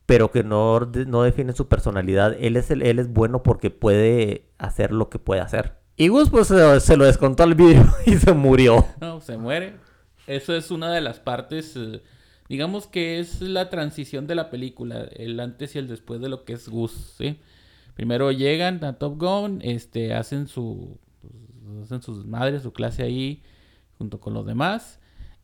pero 0.06 0.32
que 0.32 0.44
no, 0.44 0.80
no 0.80 1.24
define 1.24 1.54
su 1.54 1.68
personalidad. 1.68 2.36
Él 2.40 2.58
es 2.58 2.72
el, 2.72 2.82
él 2.82 3.00
es 3.00 3.12
bueno 3.12 3.44
porque 3.44 3.70
puede 3.70 4.46
hacer 4.58 4.92
lo 4.92 5.10
que 5.10 5.20
puede 5.20 5.42
hacer. 5.42 5.76
Y 5.96 6.08
Gus 6.08 6.30
pues 6.30 6.48
se, 6.48 6.80
se 6.80 6.98
lo 6.98 7.06
descontó 7.06 7.44
al 7.44 7.56
vidrio 7.56 7.94
y 8.06 8.16
se 8.16 8.34
murió. 8.34 8.86
No, 9.02 9.22
se 9.22 9.38
muere. 9.38 9.76
Eso 10.28 10.56
es 10.56 10.72
una 10.72 10.92
de 10.94 11.02
las 11.02 11.20
partes, 11.20 11.76
eh, 11.76 12.02
digamos 12.48 12.86
que 12.86 13.20
es 13.20 13.42
la 13.42 13.70
transición 13.70 14.28
de 14.28 14.36
la 14.36 14.52
película, 14.52 15.08
el 15.16 15.40
antes 15.40 15.76
y 15.76 15.80
el 15.80 15.88
después 15.88 16.22
de 16.22 16.30
lo 16.30 16.46
que 16.46 16.54
es 16.54 16.70
Gus, 16.70 17.16
¿sí? 17.18 17.40
Primero 17.96 18.32
llegan 18.32 18.84
a 18.86 18.94
Top 18.94 19.20
Gun, 19.20 19.60
este, 19.64 20.14
hacen 20.14 20.48
su, 20.48 21.00
pues, 21.22 21.84
hacen 21.84 22.02
sus 22.02 22.26
madres, 22.26 22.62
su 22.62 22.72
clase 22.74 23.04
ahí, 23.04 23.42
junto 24.00 24.20
con 24.20 24.34
los 24.34 24.46
demás, 24.48 25.00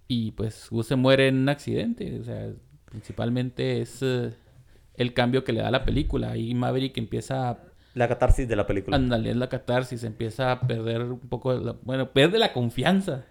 y 0.07 0.31
pues 0.31 0.67
Gus 0.71 0.87
se 0.87 0.95
muere 0.95 1.27
en 1.27 1.35
un 1.37 1.49
accidente, 1.49 2.19
o 2.19 2.23
sea, 2.23 2.49
Principalmente 2.95 3.81
es 3.81 4.01
eh, 4.03 4.31
el 4.93 5.13
cambio 5.13 5.43
que 5.43 5.51
le 5.51 5.59
da 5.61 5.69
la 5.69 5.83
película. 5.83 6.31
Ahí 6.31 6.53
Maverick 6.53 6.97
empieza 6.97 7.49
a... 7.49 7.57
La 7.93 8.07
catarsis 8.07 8.47
de 8.47 8.55
la 8.55 8.65
película. 8.65 8.95
Ándale, 8.95 9.31
es 9.31 9.35
la 9.35 9.49
catarsis. 9.49 10.05
Empieza 10.05 10.49
a 10.53 10.61
perder 10.61 11.01
un 11.01 11.19
poco... 11.19 11.59
de 11.59 11.65
la- 11.65 11.75
bueno, 11.83 12.13
pierde 12.13 12.39
la 12.39 12.53
confianza. 12.53 13.25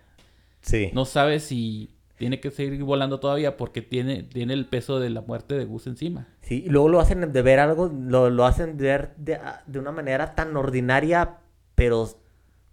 Sí. 0.60 0.90
No 0.92 1.06
sabe 1.06 1.40
si 1.40 1.94
tiene 2.18 2.40
que 2.40 2.50
seguir 2.50 2.84
volando 2.84 3.20
todavía 3.20 3.56
porque 3.56 3.80
tiene, 3.80 4.22
tiene 4.24 4.52
el 4.52 4.66
peso 4.66 5.00
de 5.00 5.08
la 5.08 5.22
muerte 5.22 5.54
de 5.54 5.64
Gus 5.64 5.86
encima. 5.86 6.28
Sí, 6.42 6.64
y 6.66 6.68
luego 6.68 6.90
lo 6.90 7.00
hacen 7.00 7.32
de 7.32 7.40
ver 7.42 7.58
algo, 7.58 7.86
lo, 7.86 8.28
lo 8.28 8.44
hacen 8.44 8.76
ver 8.76 9.14
de, 9.16 9.38
de 9.66 9.78
una 9.78 9.92
manera 9.92 10.34
tan 10.34 10.54
ordinaria, 10.58 11.38
pero, 11.74 12.06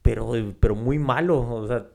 pero, 0.01 0.33
pero 0.59 0.75
muy 0.75 0.99
malo. 0.99 1.39
O 1.39 1.67
sea, 1.69 1.87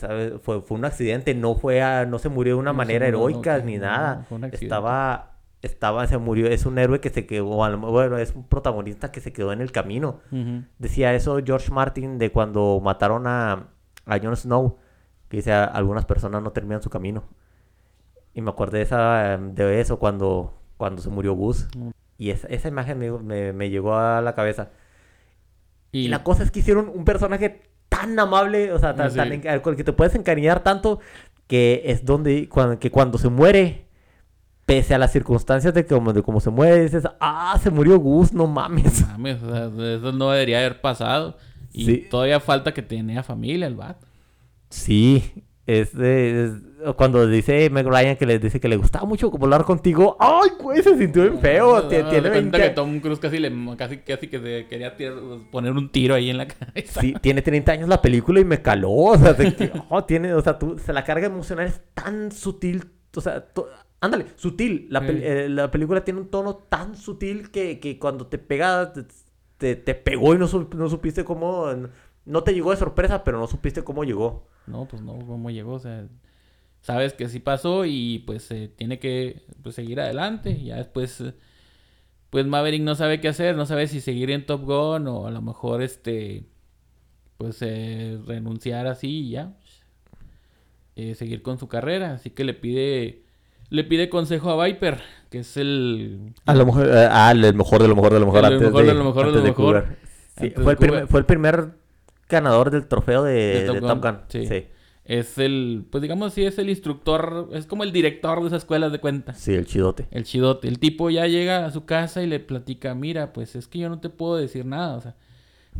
¿sabes? 0.00 0.34
Fue, 0.42 0.60
fue 0.62 0.76
un 0.78 0.84
accidente, 0.84 1.34
no 1.34 1.54
fue 1.54 1.82
a- 1.82 2.06
no 2.06 2.18
se 2.18 2.28
murió 2.28 2.54
de 2.54 2.60
una 2.60 2.72
No 2.72 2.76
manera 2.78 3.06
murió, 3.06 3.28
heroica 3.28 3.58
no, 3.58 3.64
ni 3.64 3.76
no, 3.76 3.84
nada. 3.86 4.24
fue 4.28 4.38
un 4.38 4.44
accidente. 4.44 4.64
Estaba, 4.66 5.36
estaba, 5.62 6.06
se 6.06 6.18
murió, 6.18 6.46
es 6.48 6.64
un 6.66 6.78
héroe 6.78 7.00
que 7.00 7.10
se 7.10 7.26
quedó, 7.26 7.44
bueno, 7.46 8.18
es 8.18 8.34
un 8.34 8.44
protagonista 8.44 9.12
que 9.12 9.20
se 9.20 9.32
quedó 9.32 9.52
en 9.52 9.60
el 9.60 9.72
camino. 9.72 10.20
Decía 10.78 11.14
eso 11.14 11.38
George 11.44 11.70
Martin 11.70 12.18
de 12.18 12.32
cuando 12.32 12.80
mataron 12.82 13.26
a, 13.26 13.68
a 14.06 14.18
Jon 14.18 14.36
Snow, 14.36 14.78
que 15.28 15.36
dice 15.36 15.52
"A- 15.52 15.64
algunas 15.64 16.06
personas 16.06 16.42
no 16.42 16.50
terminan 16.52 16.82
su 16.82 16.90
camino. 16.90 17.24
Y 18.34 18.40
me 18.42 18.50
acordé 18.50 18.78
de, 18.78 18.84
esa, 18.84 19.36
de 19.38 19.80
eso 19.80 19.98
cuando, 19.98 20.54
cuando 20.76 21.02
se 21.02 21.10
murió 21.10 21.34
Gus. 21.34 21.68
Mm. 21.76 21.90
Y 22.16 22.30
esa, 22.30 22.46
esa 22.48 22.68
imagen 22.68 22.98
me, 22.98 23.10
me- 23.10 23.52
me 23.52 23.70
llegó 23.70 23.96
a 23.96 24.20
la 24.22 24.34
cabeza. 24.34 24.70
Y... 25.92 26.06
Y, 26.06 26.08
la 26.08 26.22
cosa 26.22 26.42
es 26.44 26.50
que 26.50 26.60
hicieron 26.60 26.88
un 26.88 27.04
personaje 27.04 27.62
tan 28.00 28.18
amable, 28.18 28.72
o 28.72 28.78
sea, 28.78 28.94
tan, 28.94 29.10
Sí. 29.10 29.16
tan 29.16 29.60
con 29.60 29.72
el 29.72 29.76
que 29.76 29.84
te 29.84 29.92
puedes 29.92 30.14
encariñar 30.14 30.62
tanto, 30.62 31.00
que 31.46 31.82
es 31.86 32.04
donde, 32.04 32.48
cuando, 32.48 32.78
que 32.78 32.90
cuando 32.90 33.18
se 33.18 33.28
muere, 33.28 33.86
pese 34.66 34.94
a 34.94 34.98
las 34.98 35.10
circunstancias 35.12 35.74
de 35.74 35.84
cómo 35.84 36.12
de 36.12 36.22
cómo 36.22 36.40
se 36.40 36.50
muere, 36.50 36.82
dices, 36.82 37.04
ah, 37.20 37.58
se 37.60 37.70
murió 37.70 37.98
Gus, 37.98 38.32
no 38.32 38.46
mames. 38.46 39.06
mames, 39.08 39.42
o 39.42 39.50
sea, 39.50 39.96
eso 39.96 40.12
no 40.12 40.30
debería 40.30 40.58
haber 40.60 40.80
pasado. 40.80 41.36
Y 41.72 41.84
Sí. 41.84 42.06
todavía 42.10 42.40
falta 42.40 42.72
que 42.74 42.82
tenía 42.82 43.22
familia 43.22 43.66
el 43.66 43.74
vato. 43.76 44.06
Sí, 44.68 45.44
es, 45.78 45.96
de- 45.96 46.44
es- 46.46 46.52
cuando 46.96 47.26
dice 47.26 47.68
Meg 47.70 47.86
Ryan 47.86 48.16
que 48.16 48.24
le 48.26 48.38
dice 48.38 48.58
que 48.58 48.68
le 48.68 48.76
gustaba 48.76 49.04
mucho 49.04 49.30
volar 49.30 49.64
contigo, 49.64 50.16
ay, 50.18 50.50
güey, 50.58 50.82
se 50.82 50.96
sintió 50.96 51.22
bien 51.22 51.38
feo, 51.38 51.82
No, 51.82 51.90
tie- 51.90 52.02
no, 52.02 52.08
tiene 52.10 52.28
de 52.28 52.30
cuenta 52.30 52.58
20 52.58 52.60
que 52.60 52.70
Tom 52.70 53.00
Cruise 53.00 53.18
casi, 53.18 53.38
le, 53.38 53.52
casi, 53.76 53.98
casi 53.98 54.28
que 54.28 54.38
se 54.40 54.66
quería 54.66 54.96
tir- 54.96 55.50
poner 55.50 55.72
un 55.72 55.90
tiro 55.92 56.14
ahí 56.14 56.30
en 56.30 56.38
la 56.38 56.48
cabeza. 56.48 57.00
Sí, 57.00 57.14
tiene 57.20 57.42
30 57.42 57.72
años 57.72 57.88
la 57.88 58.00
película 58.00 58.40
y 58.40 58.44
me 58.44 58.62
caló, 58.62 58.90
o 58.94 59.18
sea, 59.18 59.36
oh, 59.90 60.04
tiene, 60.04 60.32
o 60.34 60.40
sea, 60.42 60.58
tú, 60.58 60.72
o 60.74 60.78
sea, 60.78 60.94
la 60.94 61.04
carga 61.04 61.26
emocional 61.26 61.66
es 61.66 61.80
tan 61.94 62.32
sutil, 62.32 62.84
o 63.14 63.20
sea, 63.20 63.44
to- 63.46 63.68
ándale, 64.00 64.26
sutil, 64.36 64.86
la, 64.88 65.00
Sí. 65.00 65.06
eh, 65.22 65.46
la 65.50 65.70
película 65.70 66.02
tiene 66.02 66.20
un 66.20 66.28
tono 66.30 66.54
tan 66.56 66.94
sutil 66.96 67.50
que, 67.50 67.78
que 67.78 67.98
cuando 67.98 68.26
te 68.26 68.38
pega, 68.38 68.92
te, 68.94 69.02
te- 69.58 69.76
te 69.76 69.94
pegó 69.94 70.34
y 70.34 70.38
no, 70.38 70.46
no 70.74 70.88
supiste 70.88 71.24
cómo, 71.24 71.66
no 72.24 72.42
te 72.42 72.54
llegó 72.54 72.70
de 72.70 72.76
sorpresa, 72.76 73.24
pero 73.24 73.38
no 73.38 73.46
supiste 73.46 73.84
cómo 73.84 74.04
llegó. 74.04 74.46
No, 74.66 74.86
pues 74.86 75.02
no, 75.02 75.18
cómo 75.26 75.50
llegó, 75.50 75.74
o 75.74 75.78
sea, 75.78 76.06
sabes 76.80 77.12
que 77.12 77.28
sí 77.28 77.40
pasó 77.40 77.84
y 77.84 78.20
pues 78.26 78.50
eh, 78.50 78.70
tiene 78.74 78.98
que 78.98 79.42
pues, 79.62 79.74
seguir 79.74 80.00
adelante. 80.00 80.62
Ya 80.62 80.76
después, 80.76 81.20
eh, 81.20 81.34
pues 82.30 82.46
Maverick 82.46 82.82
no 82.82 82.94
sabe 82.94 83.20
qué 83.20 83.28
hacer, 83.28 83.56
no 83.56 83.66
sabe 83.66 83.86
si 83.86 84.00
seguir 84.00 84.30
en 84.30 84.46
Top 84.46 84.62
Gun 84.62 85.06
o 85.08 85.26
a 85.26 85.30
lo 85.30 85.42
mejor 85.42 85.82
este, 85.82 86.44
pues 87.36 87.58
eh, 87.62 88.18
renunciar 88.26 88.86
así 88.86 89.08
y 89.08 89.30
ya, 89.30 89.54
eh, 90.94 91.14
seguir 91.14 91.42
con 91.42 91.58
su 91.58 91.68
carrera. 91.68 92.12
Así 92.12 92.30
que 92.30 92.44
le 92.44 92.54
pide, 92.54 93.24
le 93.70 93.82
pide 93.84 94.08
consejo 94.08 94.50
a 94.50 94.64
Viper, 94.64 95.00
que 95.30 95.38
es 95.38 95.56
el... 95.56 96.34
A 96.46 96.54
lo 96.54 96.66
mejor, 96.66 96.86
eh, 96.86 97.08
ah, 97.10 97.32
el 97.32 97.54
mejor 97.54 97.82
de 97.82 97.88
lo 97.88 97.96
mejor 97.96 98.12
de 98.12 98.20
lo 98.20 98.26
mejor 98.26 98.40
El 98.40 98.44
antes 98.44 98.60
mejor 98.60 98.82
de, 98.82 98.88
de 98.88 98.94
lo 98.94 99.04
mejor 99.04 99.32
de 99.32 99.38
lo 99.38 99.42
mejor. 99.42 99.96
Sí, 100.38 100.50
fue, 100.50 100.72
el 100.72 100.78
primer, 100.78 101.06
fue 101.06 101.20
el 101.20 101.26
primer 101.26 101.79
ganador 102.30 102.70
del 102.70 102.86
trofeo 102.86 103.22
de, 103.24 103.32
De 103.32 103.60
de 103.60 103.80
Top 103.80 103.80
Gun, 103.80 104.00
Gun. 104.00 104.18
sí. 104.28 104.46
Sí. 104.46 104.66
Es 105.04 105.38
el, 105.38 105.86
pues 105.90 106.02
digamos 106.02 106.34
sí, 106.34 106.44
es 106.44 106.56
el 106.58 106.70
instructor, 106.70 107.48
es 107.52 107.66
como 107.66 107.82
el 107.82 107.90
director 107.90 108.40
de 108.42 108.46
esa 108.46 108.56
escuela 108.56 108.90
de 108.90 109.00
cuenta. 109.00 109.34
Sí, 109.34 109.52
el 109.54 109.66
chidote. 109.66 110.06
El 110.12 110.22
chidote. 110.22 110.68
El 110.68 110.78
tipo 110.78 111.10
ya 111.10 111.26
llega 111.26 111.66
a 111.66 111.72
su 111.72 111.84
casa 111.84 112.22
y 112.22 112.28
le 112.28 112.38
platica, 112.38 112.94
mira, 112.94 113.32
pues 113.32 113.56
es 113.56 113.66
que 113.66 113.80
yo 113.80 113.88
no 113.88 113.98
te 113.98 114.08
puedo 114.08 114.36
decir 114.36 114.66
nada, 114.66 114.94
o 114.96 115.00
sea, 115.00 115.16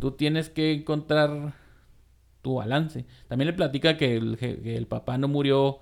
tú 0.00 0.12
tienes 0.12 0.48
que 0.50 0.72
encontrar 0.72 1.54
tu 2.42 2.54
balance. 2.56 3.06
También 3.28 3.46
le 3.46 3.52
platica 3.52 3.96
que 3.96 4.16
el, 4.16 4.36
que 4.36 4.76
el 4.76 4.86
papá 4.88 5.16
no 5.16 5.28
murió 5.28 5.78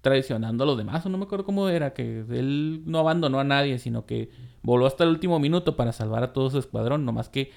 traicionando 0.00 0.64
a 0.64 0.66
los 0.66 0.78
demás, 0.78 1.04
o 1.04 1.08
no 1.10 1.18
me 1.18 1.24
acuerdo 1.24 1.44
cómo 1.44 1.68
era, 1.68 1.92
que 1.92 2.20
él 2.30 2.84
no 2.86 3.00
abandonó 3.00 3.40
a 3.40 3.44
nadie, 3.44 3.78
sino 3.78 4.06
que 4.06 4.30
voló 4.62 4.86
hasta 4.86 5.04
el 5.04 5.10
último 5.10 5.38
minuto 5.40 5.76
para 5.76 5.92
salvar 5.92 6.22
a 6.22 6.32
todo 6.32 6.48
su 6.48 6.58
escuadrón, 6.58 7.04
nomás 7.04 7.28
que 7.28 7.50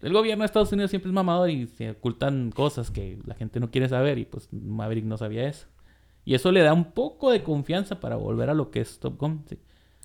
el 0.00 0.12
gobierno 0.12 0.42
de 0.42 0.46
Estados 0.46 0.72
Unidos 0.72 0.90
siempre 0.90 1.08
es 1.10 1.14
mamador 1.14 1.50
y 1.50 1.66
se 1.66 1.90
ocultan 1.90 2.50
cosas 2.50 2.90
que 2.90 3.18
la 3.26 3.34
gente 3.34 3.60
no 3.60 3.70
quiere 3.70 3.88
saber 3.88 4.18
y 4.18 4.24
pues 4.24 4.48
Maverick 4.52 5.04
no 5.04 5.16
sabía 5.16 5.48
eso. 5.48 5.66
Y 6.24 6.34
eso 6.34 6.52
le 6.52 6.60
da 6.62 6.72
un 6.74 6.92
poco 6.92 7.30
de 7.30 7.42
confianza 7.42 8.00
para 8.00 8.16
volver 8.16 8.50
a 8.50 8.54
lo 8.54 8.70
que 8.70 8.80
es 8.80 8.98
Top 8.98 9.18
Gun. 9.18 9.44
sí. 9.48 9.58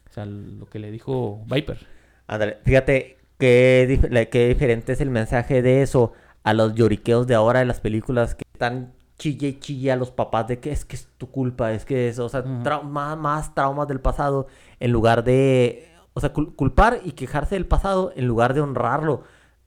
O 0.09 0.13
sea, 0.13 0.25
lo 0.25 0.65
que 0.67 0.79
le 0.79 0.91
dijo 0.91 1.43
Viper. 1.47 1.79
Ándale, 2.27 2.57
fíjate 2.63 3.17
qué, 3.37 3.87
dif- 3.89 4.29
qué 4.29 4.47
diferente 4.47 4.93
es 4.93 5.01
el 5.01 5.09
mensaje 5.09 5.61
de 5.61 5.81
eso 5.81 6.13
a 6.43 6.53
los 6.53 6.75
lloriqueos 6.75 7.25
de 7.27 7.35
ahora 7.35 7.59
de 7.59 7.65
las 7.65 7.79
películas 7.81 8.35
que 8.35 8.43
están 8.53 8.93
chille 9.17 9.47
y 9.49 9.59
chille 9.59 9.91
a 9.91 9.95
los 9.95 10.11
papás 10.11 10.47
de 10.47 10.59
que 10.59 10.71
es 10.71 10.85
que 10.85 10.95
es 10.95 11.07
tu 11.17 11.29
culpa, 11.31 11.73
es 11.73 11.83
que 11.85 12.09
es, 12.09 12.19
o 12.19 12.29
sea, 12.29 12.43
trau- 12.45 12.83
más, 12.83 13.17
más 13.17 13.53
traumas 13.55 13.87
del 13.87 13.99
pasado 14.01 14.47
en 14.79 14.91
lugar 14.91 15.23
de, 15.23 15.87
o 16.13 16.19
sea, 16.19 16.31
cul- 16.33 16.55
culpar 16.55 16.99
y 17.03 17.11
quejarse 17.13 17.55
del 17.55 17.65
pasado 17.65 18.13
en 18.15 18.27
lugar 18.27 18.53
de 18.53 18.61
honrarlo. 18.61 19.23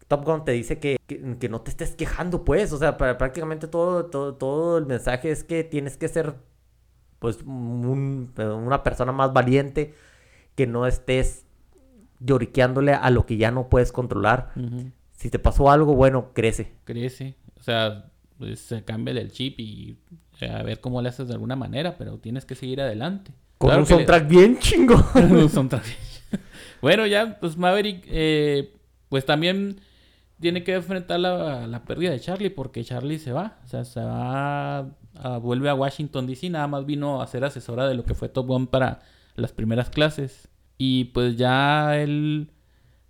Top 0.09 0.25
Gun 0.25 0.45
te 0.45 0.53
dice 0.53 0.79
que, 0.79 0.97
que, 1.07 1.37
que 1.39 1.49
no 1.49 1.61
te 1.63 1.71
estés 1.71 1.95
quejando, 1.97 2.45
pues, 2.45 2.73
o 2.73 2.79
sea, 2.79 2.97
para, 2.97 3.19
prácticamente 3.19 3.67
todo, 3.67 4.07
todo, 4.07 4.35
todo 4.35 4.79
el 4.79 4.87
mensaje 4.87 5.31
es 5.31 5.43
que 5.45 5.65
tienes 5.65 5.97
que 5.97 6.09
ser, 6.09 6.35
pues, 7.19 7.43
un- 7.43 8.33
una 8.39 8.83
persona 8.83 9.13
más 9.13 9.33
valiente, 9.33 9.95
que 10.55 10.67
no 10.67 10.87
estés 10.87 11.45
lloriqueándole 12.21 12.93
a 12.93 13.11
lo 13.11 13.27
que 13.27 13.37
ya 13.37 13.51
no 13.51 13.69
puedes 13.69 13.93
controlar. 13.93 14.53
Si 15.13 15.31
te 15.31 15.39
pasó 15.39 15.71
algo, 15.71 15.95
bueno, 15.95 16.31
crece. 16.35 16.73
Crece. 16.85 17.35
O 17.59 17.63
sea, 17.63 18.11
pues, 18.39 18.61
se 18.61 18.85
cambia 18.85 19.13
el 19.13 19.31
chip 19.33 19.59
y 19.61 19.99
eh, 20.41 20.49
a 20.51 20.63
ver 20.63 20.81
cómo 20.81 21.03
le 21.03 21.09
haces 21.09 21.29
de 21.29 21.35
alguna 21.35 21.57
manera, 21.57 21.97
pero 21.99 22.19
tienes 22.19 22.45
que 22.45 22.55
seguir 22.55 22.81
adelante. 22.81 23.33
Con 23.59 23.69
Claro 23.69 23.83
un 23.83 23.87
que 23.89 23.95
le- 23.95 23.99
soundtrack 24.07 24.29
bien 24.29 24.59
chingo. 24.59 24.95
Un 25.15 25.49
soundtrack. 25.49 25.85
bueno, 26.83 27.07
ya, 27.07 27.39
pues 27.41 27.57
Maverick, 27.57 28.05
eh, 28.09 28.73
pues 29.09 29.25
también 29.25 29.81
tiene 30.41 30.65
que 30.65 30.75
enfrentar 30.75 31.21
la, 31.21 31.67
la 31.67 31.85
pérdida 31.85 32.11
de 32.11 32.21
Charlie 32.21 32.51
porque 32.51 32.85
Charlie 32.85 33.19
se 33.19 33.33
va. 33.33 33.59
O 33.65 33.69
sea, 33.69 33.85
se 33.85 34.01
va, 34.01 34.89
vuelve 35.41 35.69
a 35.69 35.75
Washington 35.75 36.27
DC, 36.27 36.51
nada 36.51 36.67
más 36.67 36.87
vino 36.87 37.23
a 37.23 37.27
ser 37.27 37.45
asesora 37.45 37.87
de 37.89 37.95
lo 37.95 38.05
que 38.05 38.15
fue 38.15 38.29
Top 38.29 38.47
Gun 38.47 38.67
para 38.67 39.01
las 39.35 39.53
primeras 39.53 39.91
clases. 39.91 40.49
Y 40.79 41.05
pues 41.07 41.37
ya 41.37 41.97
él 41.97 42.51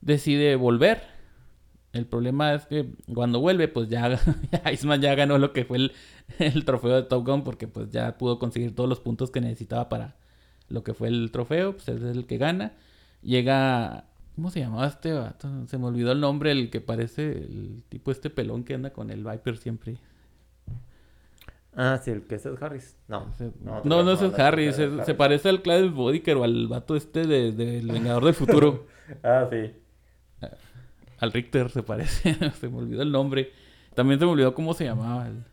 decide 0.01 0.57
volver. 0.57 1.03
El 1.93 2.07
problema 2.07 2.55
es 2.55 2.67
que 2.67 2.93
cuando 3.13 3.41
vuelve, 3.41 3.69
pues 3.69 3.89
ya 3.91 4.19
Iceman 4.73 5.01
ya 5.01 5.15
ganó 5.15 5.39
lo 5.39 5.53
que 5.53 5.65
fue 5.65 5.79
el, 5.79 5.93
el 6.39 6.65
trofeo 6.65 6.95
de 6.97 7.03
Top 7.03 7.27
Gun 7.27 7.43
porque 7.43 7.69
pues 7.69 7.91
ya 7.91 8.19
pudo 8.19 8.39
conseguir 8.39 8.75
todos 8.75 8.89
los 8.89 9.01
puntos 9.01 9.31
que 9.31 9.41
necesitaba 9.41 9.89
para 9.89 10.17
lo 10.69 10.83
que 10.83 10.95
fue 10.95 11.09
el 11.09 11.31
trofeo, 11.31 11.73
pues 11.73 11.89
es 11.89 12.03
el 12.03 12.27
que 12.27 12.39
gana. 12.39 12.73
Llega, 13.23 14.05
¿cómo 14.37 14.51
se 14.51 14.61
llamaba 14.61 14.87
este 14.87 15.13
vato? 15.13 15.49
Se 15.67 15.77
me 15.79 15.87
olvidó 15.87 16.13
el 16.13 16.21
nombre, 16.21 16.53
el 16.53 16.71
que 16.71 16.81
parece 16.81 17.33
el 17.33 17.83
tipo 17.89 18.13
este 18.13 18.31
pelón 18.31 18.63
que 18.63 18.75
anda 18.75 18.91
con 18.91 19.11
el 19.11 19.25
Viper 19.25 19.57
siempre. 19.57 19.97
ah, 21.75 21.99
sí, 22.03 22.11
el 22.11 22.23
que 22.23 22.37
es 22.37 22.47
Ed 22.47 22.55
Harris. 22.63 22.97
No. 23.09 23.27
No, 23.63 23.83
No, 24.03 24.13
es 24.13 24.39
Harry, 24.39 24.67
no, 24.67 25.05
se, 25.05 25.15
parece 25.15 25.49
al 25.49 25.63
Clive 25.63 25.89
Bodiker 25.91 26.37
o 26.37 26.45
al 26.45 26.69
vato 26.69 26.97
este 26.97 27.27
de- 27.27 27.53
del 27.53 27.89
Vengador 27.89 28.25
del 28.25 28.35
Futuro. 28.35 28.87
Ah, 29.23 29.47
sí. 29.49 29.71
al 31.21 31.33
Richter 31.33 31.71
se 31.71 31.83
parece, 31.85 32.35
se 32.61 32.69
me 32.69 32.79
olvidó 32.79 33.03
el 33.03 33.13
nombre. 33.13 33.53
También 33.95 34.19
se 34.19 34.27
me 34.27 34.33
olvidó 34.33 34.53
cómo 34.53 34.75
se 34.75 34.85
llamaba. 34.85 35.29
el- 35.29 35.45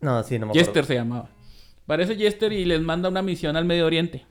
No, 0.00 0.22
sí, 0.22 0.38
no 0.38 0.46
me 0.46 0.50
acuerdo. 0.52 0.64
Jester 0.66 0.84
se 0.86 0.94
llamaba. 0.94 1.28
Parece 1.84 2.16
Jester 2.16 2.52
y 2.52 2.64
les 2.64 2.80
manda 2.80 3.08
una 3.10 3.20
misión 3.22 3.54
al 3.56 3.66
Medio 3.66 3.84
Oriente. 3.86 4.24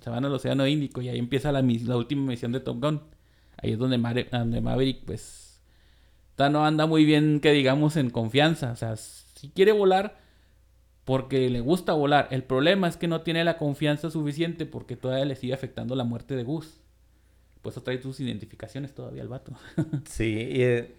Se 0.00 0.08
van 0.08 0.24
al 0.24 0.32
Océano 0.32 0.66
Índico 0.68 1.02
y 1.02 1.08
ahí 1.08 1.18
empieza 1.18 1.50
la, 1.50 1.62
mis- 1.62 1.82
la 1.84 1.96
última 1.96 2.24
misión 2.28 2.52
de 2.52 2.60
Top 2.60 2.80
Gun. 2.80 3.02
Ahí 3.58 3.72
es 3.72 3.78
donde, 3.78 3.98
Mare- 3.98 4.28
donde 4.30 4.60
Maverick, 4.60 5.04
pues, 5.04 5.60
no 6.38 6.64
anda 6.66 6.86
muy 6.86 7.04
bien, 7.04 7.40
que 7.40 7.52
digamos, 7.52 7.96
en 7.96 8.10
confianza. 8.10 8.72
O 8.72 8.76
sea, 8.76 8.96
si 8.96 9.50
quiere 9.50 9.72
volar 9.72 10.18
porque 11.04 11.48
le 11.50 11.60
gusta 11.60 11.92
volar. 11.92 12.28
El 12.30 12.42
problema 12.44 12.88
es 12.88 12.96
que 12.96 13.08
no 13.08 13.22
tiene 13.22 13.44
la 13.44 13.58
confianza 13.58 14.10
suficiente 14.10 14.66
porque 14.66 14.96
todavía 14.96 15.24
le 15.24 15.36
sigue 15.36 15.54
afectando 15.54 15.94
la 15.94 16.04
muerte 16.04 16.34
de 16.36 16.42
Gus. 16.44 16.80
Por 17.62 17.72
eso 17.72 17.82
trae 17.82 18.00
sus 18.02 18.20
identificaciones 18.20 18.94
todavía 18.94 19.22
el 19.22 19.28
vato. 19.28 19.52
Sí, 20.04 20.48
y, 20.50 20.62
eh, 20.62 20.94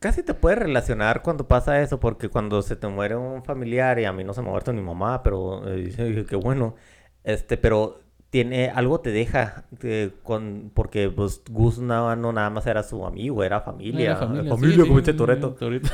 casi 0.00 0.22
te 0.22 0.34
puedes 0.34 0.58
relacionar 0.58 1.22
cuando 1.22 1.48
pasa 1.48 1.80
eso, 1.82 2.00
porque 2.00 2.28
cuando 2.28 2.62
se 2.62 2.76
te 2.76 2.88
muere 2.88 3.16
un 3.16 3.44
familiar, 3.44 3.98
y 4.00 4.04
a 4.04 4.12
mí 4.12 4.24
no 4.24 4.34
se 4.34 4.42
me 4.42 4.48
ha 4.48 4.50
muerto 4.52 4.72
mi 4.72 4.82
mamá, 4.82 5.22
pero 5.22 5.62
eh, 5.72 6.26
que 6.28 6.36
bueno, 6.36 6.76
este, 7.24 7.56
pero 7.58 8.00
tiene 8.30 8.68
algo 8.68 9.00
te 9.00 9.10
deja 9.10 9.64
eh, 9.82 10.10
con 10.22 10.70
porque 10.74 11.08
pues 11.10 11.42
Gus 11.50 11.78
no, 11.78 12.14
no 12.16 12.32
nada 12.32 12.50
más 12.50 12.66
era 12.66 12.82
su 12.82 13.06
amigo, 13.06 13.42
era 13.42 13.60
familia, 13.62 14.04
Era 14.04 14.16
familia, 14.16 14.50
familia, 14.50 14.74
sí, 14.74 14.80
como 14.82 14.94
sí, 14.94 15.00
dice 15.00 15.14
Toretto. 15.14 15.50
Toretto. 15.54 15.88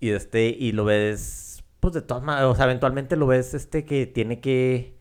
Y 0.00 0.10
este, 0.10 0.48
y 0.48 0.72
lo 0.72 0.84
ves, 0.84 1.62
pues 1.80 1.92
de 1.94 2.02
todas 2.02 2.22
maneras, 2.22 2.48
o 2.50 2.54
sea, 2.54 2.64
eventualmente 2.66 3.16
lo 3.16 3.26
ves 3.26 3.52
este 3.54 3.84
que 3.84 4.06
tiene 4.06 4.40
que, 4.40 4.96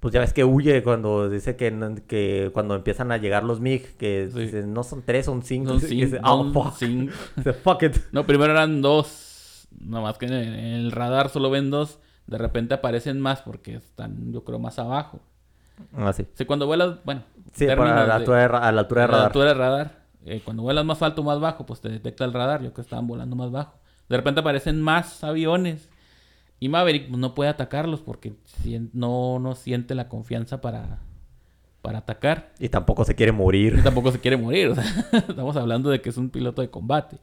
pues 0.00 0.12
ya 0.12 0.20
ves 0.20 0.32
que 0.34 0.44
huye 0.44 0.82
cuando 0.82 1.30
dice 1.30 1.56
que, 1.56 1.72
que 2.08 2.50
cuando 2.52 2.74
empiezan 2.74 3.10
a 3.12 3.16
llegar 3.16 3.44
los 3.44 3.60
MiG, 3.60 3.96
que 3.96 4.28
Sí. 4.32 4.40
dice, 4.40 4.66
no 4.66 4.82
son 4.82 5.02
tres, 5.02 5.26
son 5.26 5.42
cinco. 5.42 5.70
Son 5.70 5.80
cinco, 5.88 6.04
dice, 6.06 6.20
oh, 6.24 6.52
fuck. 6.52 6.74
cinco. 6.76 7.12
Dice, 7.36 7.52
fuck 7.54 7.82
it. 7.84 7.96
No, 8.12 8.26
primero 8.26 8.52
eran 8.52 8.82
dos. 8.82 9.66
Nada 9.80 10.02
más 10.02 10.18
que 10.18 10.26
en 10.26 10.32
el 10.34 10.92
radar 10.92 11.30
solo 11.30 11.48
ven 11.50 11.70
dos. 11.70 12.00
De 12.26 12.38
repente 12.38 12.74
aparecen 12.74 13.20
más 13.20 13.40
porque 13.42 13.74
están, 13.76 14.32
yo 14.32 14.44
creo, 14.44 14.58
más 14.58 14.78
abajo. 14.78 15.20
Ah, 15.96 16.12
sí. 16.12 16.22
O 16.22 16.36
sea, 16.36 16.46
cuando 16.46 16.66
vuelas, 16.66 16.96
bueno, 17.04 17.22
Sí, 17.52 17.66
para 17.66 18.06
la 18.06 18.16
altura 18.16 18.38
de, 18.38 18.48
ra- 18.48 18.58
a 18.68 18.72
la 18.72 18.80
altura 18.82 19.00
de 19.02 19.04
a 19.04 19.08
la 19.08 19.12
radar. 19.12 19.26
altura 19.26 19.54
radar. 19.54 20.04
Eh, 20.26 20.40
cuando 20.44 20.62
vuelas 20.62 20.84
más 20.84 21.02
alto 21.02 21.20
o 21.20 21.24
más 21.24 21.38
bajo, 21.40 21.66
pues 21.66 21.80
te 21.80 21.88
detecta 21.88 22.24
el 22.24 22.32
radar. 22.32 22.60
Yo 22.60 22.68
creo 22.68 22.74
que 22.74 22.80
estaban 22.82 23.06
volando 23.06 23.36
más 23.36 23.50
bajo. 23.50 23.74
De 24.08 24.16
repente 24.16 24.40
aparecen 24.40 24.80
más 24.80 25.22
aviones. 25.22 25.88
Y 26.60 26.68
Maverick 26.68 27.08
pues, 27.08 27.18
no 27.18 27.34
puede 27.34 27.50
atacarlos 27.50 28.00
porque 28.00 28.34
no, 28.92 29.38
no 29.38 29.54
siente 29.54 29.94
la 29.94 30.08
confianza 30.08 30.60
para, 30.60 30.98
para 31.82 31.98
atacar. 31.98 32.52
Y 32.58 32.70
tampoco 32.70 33.04
se 33.04 33.14
quiere 33.14 33.32
morir. 33.32 33.76
Y 33.78 33.82
tampoco 33.82 34.10
se 34.12 34.18
quiere 34.20 34.36
morir. 34.36 34.68
o 34.68 34.74
sea, 34.74 34.84
estamos 35.28 35.56
hablando 35.56 35.90
de 35.90 36.00
que 36.00 36.08
es 36.08 36.16
un 36.16 36.30
piloto 36.30 36.62
de 36.62 36.70
combate. 36.70 37.18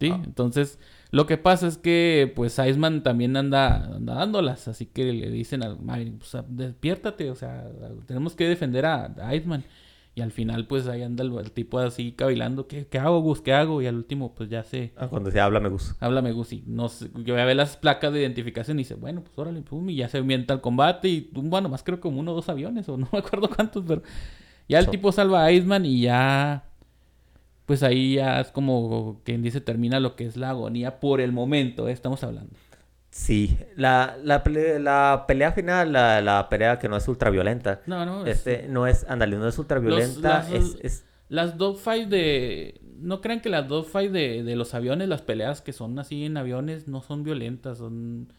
¿Sí? 0.00 0.10
Ah. 0.12 0.20
Entonces, 0.24 0.78
lo 1.14 1.26
que 1.26 1.38
pasa 1.38 1.68
es 1.68 1.78
que, 1.78 2.32
pues, 2.34 2.58
Iceman 2.58 3.02
también 3.04 3.36
anda, 3.36 3.84
anda 3.94 4.14
dándolas. 4.14 4.66
Así 4.68 4.86
que 4.86 5.12
le 5.12 5.30
dicen 5.30 5.62
al 5.62 5.78
Maverick, 5.80 6.18
pues, 6.18 6.34
ah, 6.34 6.44
despiértate. 6.48 7.30
O 7.30 7.36
sea, 7.36 7.66
tenemos 8.06 8.34
que 8.34 8.48
defender 8.48 8.84
a, 8.84 9.14
a 9.20 9.34
Iceman. 9.34 9.64
Y 10.16 10.20
al 10.22 10.30
final, 10.32 10.66
pues, 10.66 10.86
ahí 10.88 11.02
anda 11.02 11.24
el, 11.24 11.32
el 11.38 11.50
tipo 11.52 11.78
así 11.78 12.12
cavilando. 12.12 12.66
¿Qué, 12.66 12.86
¿Qué 12.86 12.98
hago, 12.98 13.20
Gus? 13.20 13.40
¿Qué 13.40 13.52
hago? 13.52 13.80
Y 13.82 13.86
al 13.86 13.96
último, 13.96 14.34
pues, 14.34 14.48
ya 14.48 14.62
se... 14.64 14.92
Ah, 14.96 15.08
cuando 15.08 15.30
se 15.30 15.40
habla 15.40 15.60
me 15.60 15.68
gusta. 15.68 15.94
Háblame, 16.04 16.32
Gus. 16.32 16.52
Y 16.52 16.64
no 16.66 16.88
sé, 16.88 17.10
yo 17.24 17.36
ya 17.36 17.44
ve 17.44 17.54
las 17.54 17.76
placas 17.76 18.12
de 18.12 18.20
identificación 18.20 18.78
y 18.78 18.82
dice, 18.82 18.94
bueno, 18.94 19.22
pues, 19.22 19.36
órale, 19.38 19.60
pum. 19.62 19.88
Y 19.90 19.96
ya 19.96 20.08
se 20.08 20.18
ambienta 20.18 20.54
el 20.54 20.60
combate. 20.60 21.08
Y, 21.08 21.30
bueno, 21.32 21.68
más 21.68 21.82
creo 21.84 22.00
como 22.00 22.20
uno 22.20 22.32
o 22.32 22.34
dos 22.34 22.48
aviones. 22.48 22.88
O 22.88 22.96
no 22.98 23.08
me 23.12 23.18
acuerdo 23.20 23.48
cuántos, 23.48 23.84
pero... 23.86 24.02
Ya 24.68 24.78
el 24.78 24.86
So- 24.86 24.90
tipo 24.90 25.12
salva 25.12 25.44
a 25.44 25.52
Iceman 25.52 25.84
y 25.86 26.00
ya... 26.02 26.64
Pues 27.66 27.82
ahí 27.82 28.14
ya 28.16 28.40
es 28.40 28.48
como 28.48 29.20
quien 29.24 29.42
dice 29.42 29.60
termina 29.60 29.98
lo 30.00 30.16
que 30.16 30.26
es 30.26 30.36
la 30.36 30.50
agonía 30.50 31.00
por 31.00 31.20
el 31.20 31.32
momento, 31.32 31.88
¿eh? 31.88 31.92
estamos 31.92 32.22
hablando. 32.22 32.52
Sí, 33.10 33.56
la, 33.76 34.16
la, 34.22 34.42
pele- 34.42 34.78
la 34.80 35.24
pelea 35.28 35.52
final, 35.52 35.92
la, 35.92 36.20
la 36.20 36.48
pelea 36.48 36.78
que 36.78 36.88
no 36.88 36.96
es 36.96 37.06
ultraviolenta, 37.08 37.80
No, 37.86 38.04
no. 38.04 38.26
es- 38.26 38.38
este, 38.38 38.66
no 38.68 38.86
es, 38.86 39.04
ándale, 39.08 39.36
no 39.36 39.46
es 39.48 39.56
ultraviolenta, 39.58 40.28
las- 40.40 40.52
es, 40.52 40.76
es, 40.82 41.04
Las 41.28 41.56
dogfights 41.56 42.10
de... 42.10 42.80
No 42.98 43.20
crean 43.20 43.40
que 43.40 43.48
las 43.50 43.68
dogfights 43.68 44.12
de, 44.12 44.42
de 44.42 44.56
los 44.56 44.74
aviones, 44.74 45.08
las 45.08 45.22
peleas 45.22 45.60
que 45.62 45.72
son 45.72 45.98
así 45.98 46.24
en 46.24 46.36
aviones, 46.36 46.88
no 46.88 47.02
son 47.02 47.22
violentas, 47.22 47.78
son... 47.78 48.32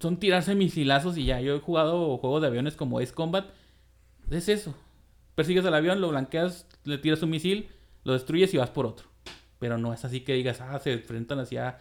Son 0.00 0.18
tirarse 0.18 0.54
misilazos 0.54 1.16
y 1.16 1.24
ya. 1.24 1.40
Yo 1.40 1.56
he 1.56 1.60
jugado 1.60 2.18
juegos 2.18 2.42
de 2.42 2.48
aviones 2.48 2.76
como 2.76 2.98
Ace 2.98 3.12
Combat. 3.14 3.46
Es 4.30 4.48
eso. 4.50 4.74
Persigues 5.34 5.64
al 5.64 5.74
avión, 5.74 6.00
lo 6.02 6.10
blanqueas, 6.10 6.66
le 6.84 6.98
tiras 6.98 7.22
un 7.22 7.30
misil, 7.30 7.68
lo 8.04 8.12
destruyes 8.12 8.54
y 8.54 8.58
vas 8.58 8.70
por 8.70 8.86
otro. 8.86 9.08
Pero 9.58 9.78
no 9.78 9.92
es 9.92 10.04
así 10.04 10.20
que 10.20 10.34
digas, 10.34 10.60
ah, 10.60 10.78
se 10.78 10.92
enfrentan 10.92 11.40
hacia 11.40 11.78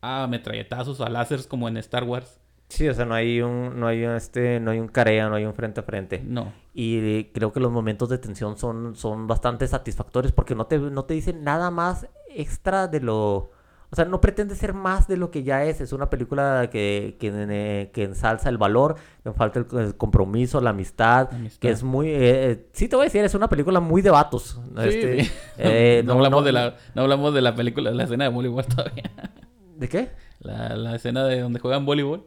a 0.00 0.26
metralletazos 0.26 1.00
o 1.00 1.04
a 1.04 1.08
láseres 1.08 1.46
como 1.46 1.68
en 1.68 1.76
Star 1.78 2.04
Wars. 2.04 2.40
sí, 2.68 2.88
o 2.88 2.94
sea, 2.94 3.04
no 3.04 3.14
hay 3.14 3.40
un, 3.40 3.78
no 3.78 3.86
hay 3.86 4.04
un, 4.04 4.12
este, 4.12 4.58
no 4.60 4.70
hay 4.72 4.80
un 4.80 4.88
carea, 4.88 5.28
no 5.28 5.36
hay 5.36 5.44
un 5.44 5.54
frente 5.54 5.80
a 5.80 5.82
frente. 5.82 6.22
No. 6.24 6.52
Y 6.74 7.24
creo 7.32 7.52
que 7.52 7.60
los 7.60 7.70
momentos 7.70 8.08
de 8.08 8.18
tensión 8.18 8.56
son, 8.58 8.96
son 8.96 9.26
bastante 9.26 9.66
satisfactorios 9.66 10.32
porque 10.32 10.54
no 10.54 10.66
te, 10.66 10.78
no 10.78 11.04
te 11.04 11.14
dicen 11.14 11.44
nada 11.44 11.70
más 11.70 12.06
extra 12.28 12.88
de 12.88 13.00
lo... 13.00 13.50
O 13.92 13.94
sea, 13.96 14.06
no 14.06 14.22
pretende 14.22 14.54
ser 14.56 14.72
más 14.72 15.06
de 15.06 15.18
lo 15.18 15.30
que 15.30 15.42
ya 15.42 15.64
es. 15.64 15.82
Es 15.82 15.92
una 15.92 16.08
película 16.08 16.70
que, 16.72 17.16
que, 17.20 17.30
eh, 17.34 17.90
que 17.92 18.04
ensalza 18.04 18.48
el 18.48 18.56
valor, 18.56 18.96
que 19.22 19.32
falta 19.32 19.58
el, 19.60 19.66
el 19.78 19.96
compromiso, 19.96 20.62
la 20.62 20.70
amistad, 20.70 21.28
La 21.30 21.36
amistad. 21.36 21.60
que 21.60 21.68
es 21.70 21.82
muy... 21.82 22.08
eh, 22.08 22.50
eh, 22.52 22.66
sí 22.72 22.88
te 22.88 22.96
voy 22.96 23.02
a 23.04 23.06
decir, 23.06 23.22
es 23.22 23.34
una 23.34 23.50
película 23.50 23.80
muy 23.80 24.00
de 24.00 24.08
vatos. 24.10 24.58
Sí, 24.64 24.88
Este, 24.88 25.24
sí. 25.24 25.32
eh, 25.58 26.02
no, 26.06 26.14
hablamos 26.14 26.42
de 26.44 26.52
la, 26.52 26.76
no 26.94 27.02
hablamos 27.02 27.34
de 27.34 27.42
la 27.42 27.54
película, 27.54 27.90
de 27.90 27.96
la 27.96 28.04
escena 28.04 28.24
de 28.24 28.30
voleibol 28.30 28.64
todavía. 28.64 29.10
¿De 29.76 29.88
qué? 29.88 30.08
La, 30.40 30.74
la 30.74 30.96
escena 30.96 31.24
de 31.26 31.40
donde 31.40 31.60
juegan 31.60 31.84
voleibol. 31.84 32.26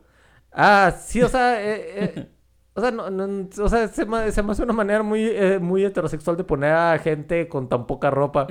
Ah, 0.52 0.94
sí, 1.02 1.22
o 1.24 1.30
sea, 1.30 1.58
o 2.76 2.82
sea, 2.82 2.92
no, 2.92 3.10
no- 3.10 3.50
o 3.64 3.70
sea, 3.70 3.88
se 3.88 4.06
me, 4.06 4.32
se 4.32 4.44
me 4.44 4.52
hace 4.52 4.64
una 4.64 4.74
manera 4.74 5.02
muy, 5.04 5.24
eh, 5.24 5.60
muy 5.60 5.84
heterosexual 5.84 6.38
de 6.38 6.44
poner 6.44 6.74
a 6.74 6.98
gente 7.00 7.48
con 7.48 7.70
tan 7.70 7.88
poca 7.88 8.10
ropa. 8.12 8.48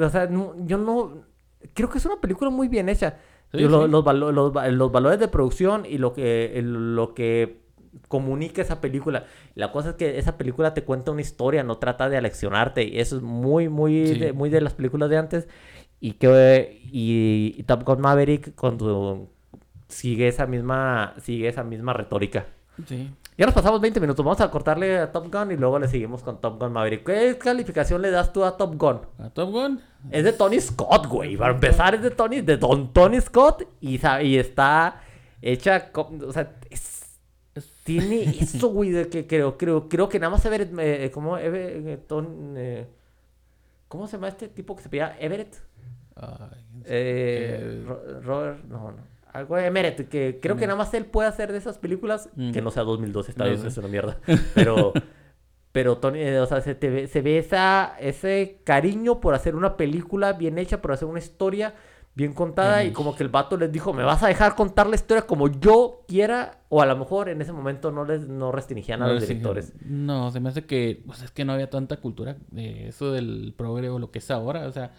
O, 0.00 0.04
o 0.04 0.10
sea, 0.10 0.26
no- 0.26 0.54
yo 0.66 0.78
no, 0.78 1.29
creo 1.74 1.88
que 1.90 1.98
es 1.98 2.06
una 2.06 2.20
película 2.20 2.50
muy 2.50 2.68
bien 2.68 2.88
hecha. 2.88 3.18
Sí, 3.52 3.58
sí. 3.58 3.64
Los, 3.64 4.04
valo- 4.04 4.30
los 4.32 4.52
los 4.74 4.92
valores 4.92 5.18
de 5.18 5.28
producción 5.28 5.84
y 5.84 5.98
lo 5.98 6.12
que, 6.12 6.60
lo 6.64 7.14
que 7.14 7.60
comunica 8.08 8.62
esa 8.62 8.80
película. 8.80 9.24
La 9.56 9.72
cosa 9.72 9.90
es 9.90 9.94
que 9.96 10.18
esa 10.18 10.38
película 10.38 10.74
te 10.74 10.84
cuenta 10.84 11.10
una 11.10 11.20
historia, 11.22 11.62
no 11.64 11.78
trata 11.78 12.08
de 12.08 12.16
aleccionarte. 12.16 12.84
Y 12.84 13.00
eso 13.00 13.16
es 13.16 13.22
muy, 13.22 13.68
muy, 13.68 14.06
Sí. 14.06 14.18
de, 14.20 14.32
muy 14.32 14.50
de 14.50 14.60
las 14.60 14.74
películas 14.74 15.10
de 15.10 15.16
antes. 15.16 15.48
Y 15.98 16.12
que 16.12 16.80
y, 16.92 17.54
y 17.58 17.62
Top 17.64 17.82
Gun 17.84 18.00
Maverick 18.00 18.54
cuando 18.54 19.28
sigue 19.88 20.28
esa 20.28 20.46
misma, 20.46 21.14
sigue 21.20 21.48
esa 21.48 21.64
misma 21.64 21.92
retórica. 21.92 22.46
Sí. 22.86 23.10
Ya 23.40 23.46
nos 23.46 23.54
pasamos 23.54 23.80
20 23.80 24.00
minutos. 24.00 24.22
Vamos 24.22 24.38
a 24.42 24.50
cortarle 24.50 24.98
a 24.98 25.10
Top 25.12 25.32
Gun 25.32 25.50
y 25.52 25.56
luego 25.56 25.78
le 25.78 25.88
seguimos 25.88 26.22
con 26.22 26.42
Top 26.42 26.60
Gun 26.60 26.72
Maverick. 26.74 27.06
¿Qué 27.06 27.38
calificación 27.38 28.02
le 28.02 28.10
das 28.10 28.34
tú 28.34 28.44
a 28.44 28.54
Top 28.58 28.74
Gun? 28.76 29.00
A 29.18 29.30
Top 29.30 29.50
Gun. 29.50 29.80
Es 30.10 30.24
de 30.24 30.34
Tony 30.34 30.60
Scott, 30.60 31.06
güey. 31.06 31.38
Para 31.38 31.54
empezar 31.54 31.94
es 31.94 32.02
de 32.02 32.10
Tony, 32.10 32.42
de 32.42 32.58
Don 32.58 32.92
Tony 32.92 33.18
Scott 33.18 33.62
y, 33.80 33.98
y 34.22 34.36
está 34.36 35.00
hecha, 35.40 35.90
o 35.94 36.32
sea, 36.34 36.52
es- 36.68 37.18
tiene 37.82 38.24
eso, 38.24 38.68
güey, 38.68 38.90
de 38.90 39.08
que 39.08 39.26
creo, 39.26 39.56
creo, 39.56 39.88
creo 39.88 40.06
que 40.10 40.18
nada 40.20 40.28
más 40.32 40.44
Everett, 40.44 40.70
eh, 40.78 41.10
¿cómo, 41.10 41.38
Everett, 41.38 41.86
eh, 42.10 42.20
eh, 42.56 42.86
¿cómo 43.88 44.06
se 44.06 44.18
llama 44.18 44.28
este 44.28 44.48
tipo 44.48 44.76
que 44.76 44.82
se 44.82 44.90
pilla 44.90 45.16
Everett? 45.18 45.56
Eh, 46.84 47.84
Ro- 47.86 48.20
Robert, 48.20 48.64
no, 48.64 48.90
no. 48.92 49.09
Algo 49.32 49.56
de 49.56 49.66
Everett, 49.66 50.08
que 50.08 50.38
creo 50.42 50.56
que 50.56 50.66
nada 50.66 50.76
más 50.78 50.92
él 50.94 51.04
puede 51.06 51.28
hacer 51.28 51.52
de 51.52 51.58
esas 51.58 51.78
películas, 51.78 52.28
Mm. 52.36 52.52
que 52.52 52.60
no 52.62 52.70
sea 52.70 52.82
2012, 52.82 53.30
está 53.30 53.44
No 53.44 53.50
bien, 53.50 53.66
es 53.66 53.76
una 53.78 53.88
mierda. 53.88 54.18
Pero, 54.54 54.92
pero 55.72 55.98
Tony, 55.98 56.18
eh, 56.20 56.40
o 56.40 56.46
sea, 56.46 56.60
se, 56.62 56.74
te 56.74 56.90
ve, 56.90 57.06
se 57.06 57.22
ve 57.22 57.38
esa, 57.38 57.94
ese 58.00 58.60
cariño 58.64 59.20
por 59.20 59.34
hacer 59.34 59.54
una 59.54 59.76
película 59.76 60.32
bien 60.32 60.58
hecha, 60.58 60.82
por 60.82 60.90
hacer 60.92 61.06
una 61.06 61.20
historia 61.20 61.74
bien 62.12 62.34
contada, 62.34 62.82
y 62.82 62.90
como 62.90 63.14
que 63.14 63.22
el 63.22 63.28
vato 63.28 63.56
les 63.56 63.70
dijo, 63.70 63.92
me 63.92 64.02
vas 64.02 64.20
a 64.24 64.26
dejar 64.26 64.56
contar 64.56 64.88
la 64.88 64.96
historia 64.96 65.22
como 65.28 65.46
yo 65.48 66.02
quiera, 66.08 66.58
o 66.68 66.82
a 66.82 66.86
lo 66.86 66.96
mejor 66.96 67.28
en 67.28 67.40
ese 67.40 67.52
momento 67.52 67.92
no 67.92 68.04
les 68.04 68.26
no 68.26 68.50
restringían 68.50 69.00
a 69.02 69.06
No, 69.06 69.12
los 69.14 69.22
directores. 69.28 69.72
No, 69.86 70.32
se 70.32 70.40
me 70.40 70.48
hace 70.48 70.66
que, 70.66 71.04
pues 71.06 71.22
es 71.22 71.30
que 71.30 71.44
no 71.44 71.52
había 71.52 71.70
tanta 71.70 71.98
cultura 71.98 72.36
de 72.50 72.88
eso 72.88 73.12
del 73.12 73.54
progre 73.56 73.88
o 73.90 74.00
lo 74.00 74.10
que 74.10 74.18
es 74.18 74.28
ahora. 74.32 74.66
O 74.66 74.72
sea, 74.72 74.90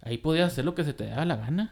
ahí 0.00 0.16
podías 0.16 0.50
hacer 0.52 0.64
lo 0.64 0.74
que 0.74 0.84
se 0.84 0.94
te 0.94 1.04
daba 1.04 1.26
la 1.26 1.36
gana. 1.36 1.70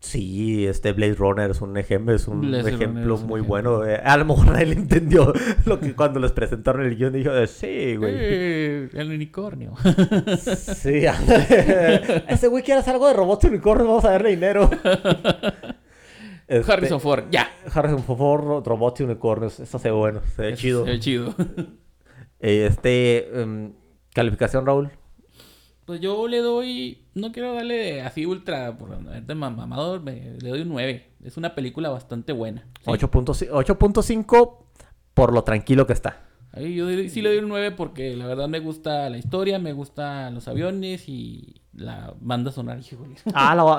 Sí, 0.00 0.64
este 0.66 0.92
Blade 0.92 1.14
Runner 1.14 1.50
es 1.50 1.60
un 1.60 1.76
ejemplo, 1.76 2.14
es 2.14 2.28
un 2.28 2.40
Blade 2.42 2.70
ejemplo 2.72 3.14
es 3.16 3.20
un 3.20 3.26
muy 3.26 3.40
ejemplo. 3.40 3.78
bueno. 3.78 3.84
eh, 3.84 3.96
a 4.04 4.16
lo 4.16 4.24
mejor 4.26 4.46
nadie 4.52 4.72
entendió 4.72 5.32
lo 5.64 5.80
que 5.80 5.94
cuando 5.94 6.20
les 6.20 6.30
presentaron 6.30 6.84
el 6.86 6.94
guion 6.96 7.12
dijo, 7.12 7.32
eh, 7.34 7.46
sí, 7.48 7.96
güey. 7.96 8.12
Eh, 8.16 8.88
el 8.92 9.10
unicornio. 9.10 9.74
Sí, 10.38 11.02
ese 12.28 12.46
güey 12.48 12.62
quiere 12.62 12.80
hacer 12.80 12.94
algo 12.94 13.08
de 13.08 13.14
robots 13.14 13.44
y 13.44 13.48
unicornios, 13.48 13.88
vamos 13.88 14.04
a 14.04 14.10
darle 14.12 14.30
dinero. 14.30 14.70
Este, 16.46 16.72
Harrison 16.72 16.98
Ford, 16.98 17.24
ya. 17.30 17.46
Harrison 17.74 18.02
Ford, 18.02 18.66
robots 18.66 19.00
y 19.00 19.02
unicornios, 19.02 19.60
eso 19.60 19.78
se 19.78 19.90
ve 19.90 19.94
bueno, 19.94 20.22
se 20.34 20.40
ve 20.40 20.54
chido. 20.54 20.84
Se 20.86 20.92
ve 20.92 20.98
chido. 20.98 21.34
Eh, 22.40 22.64
Este, 22.70 23.38
em, 23.38 23.72
calificación, 24.14 24.64
Raúl. 24.64 24.90
Pues 25.88 26.02
yo 26.02 26.28
le 26.28 26.40
doy, 26.42 26.98
no 27.14 27.32
quiero 27.32 27.54
darle 27.54 28.02
así 28.02 28.26
ultra, 28.26 28.76
por 28.76 28.98
de 28.98 29.34
mamador, 29.34 30.02
me- 30.02 30.36
le 30.38 30.50
doy 30.50 30.60
un 30.60 30.68
9. 30.68 31.12
Es 31.24 31.38
una 31.38 31.54
película 31.54 31.88
bastante 31.88 32.34
buena. 32.34 32.66
Sí. 32.84 32.90
8.5 32.90 33.48
8.5 33.50 34.58
por 35.14 35.32
lo 35.32 35.44
tranquilo 35.44 35.86
que 35.86 35.94
está. 35.94 36.26
Ahí 36.52 36.74
yo 36.74 36.86
sí 37.08 37.22
le 37.22 37.30
doy 37.30 37.38
un 37.38 37.48
9 37.48 37.70
porque 37.70 38.14
la 38.16 38.26
verdad 38.26 38.48
me 38.48 38.58
gusta 38.60 39.08
la 39.08 39.16
historia, 39.16 39.58
me 39.58 39.72
gustan 39.72 40.34
los 40.34 40.46
aviones 40.46 41.08
y 41.08 41.62
la 41.78 42.14
banda 42.20 42.50
sonora. 42.52 42.78
híjole. 42.80 43.14
Ah, 43.34 43.54
la, 43.54 43.62
no, 43.62 43.72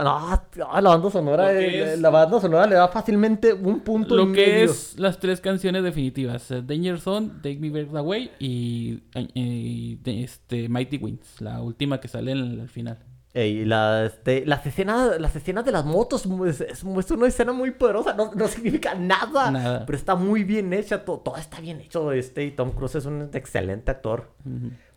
ah, 0.70 0.82
la 0.82 0.90
banda 0.90 1.10
sonora, 1.12 1.52
es- 1.54 2.00
la 2.00 2.10
banda 2.10 2.40
sonora 2.42 2.66
le 2.68 2.76
da 2.76 2.88
fácilmente 2.88 3.54
un 3.54 3.82
punto 3.82 4.16
y 4.16 4.18
Lo 4.18 4.26
que 4.34 4.48
medio. 4.48 4.66
es 4.72 4.98
las 5.00 5.20
tres 5.20 5.42
canciones 5.42 5.84
definitivas: 5.84 6.50
eh, 6.52 6.62
Danger 6.66 7.00
Zone, 7.00 7.30
Take 7.44 7.58
Me 7.60 7.70
Back 7.70 7.96
Away 7.96 8.32
y, 8.40 9.04
eh, 9.16 9.98
de- 10.02 10.24
este, 10.24 10.70
Mighty 10.70 10.98
Winds, 10.98 11.42
la 11.42 11.62
última 11.62 12.00
que 12.00 12.08
sale 12.08 12.32
en 12.32 12.38
el- 12.38 12.60
al 12.62 12.70
final. 12.70 12.98
Y 13.32 13.64
la, 13.64 14.06
este, 14.06 14.44
las, 14.48 14.66
escenas, 14.66 15.22
las 15.22 15.36
escenas 15.36 15.64
de 15.64 15.72
las 15.72 15.86
motos 15.86 16.26
es, 16.48 16.62
es, 16.62 16.84
es 16.84 17.12
una 17.12 17.28
escena 17.28 17.54
muy 17.54 17.70
poderosa, 17.72 18.14
no, 18.16 18.32
no 18.34 18.48
significa 18.48 18.96
nada, 18.96 19.52
Nada. 19.52 19.86
pero 19.86 19.96
está 19.98 20.16
muy 20.16 20.44
bien 20.44 20.74
hecha, 20.74 21.06
todo, 21.06 21.20
todo 21.20 21.38
está 21.38 21.62
bien 21.62 21.80
hecho. 21.80 22.12
Este, 22.12 22.44
y 22.44 22.52
Tom 22.52 22.72
Cruise 22.72 22.96
es 22.96 23.06
un 23.06 23.30
excelente 23.32 23.92
actor. 23.92 24.32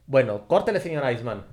Bueno, 0.07 0.47
córtele, 0.49 0.81
señor 0.81 1.05
Iceman. 1.13 1.45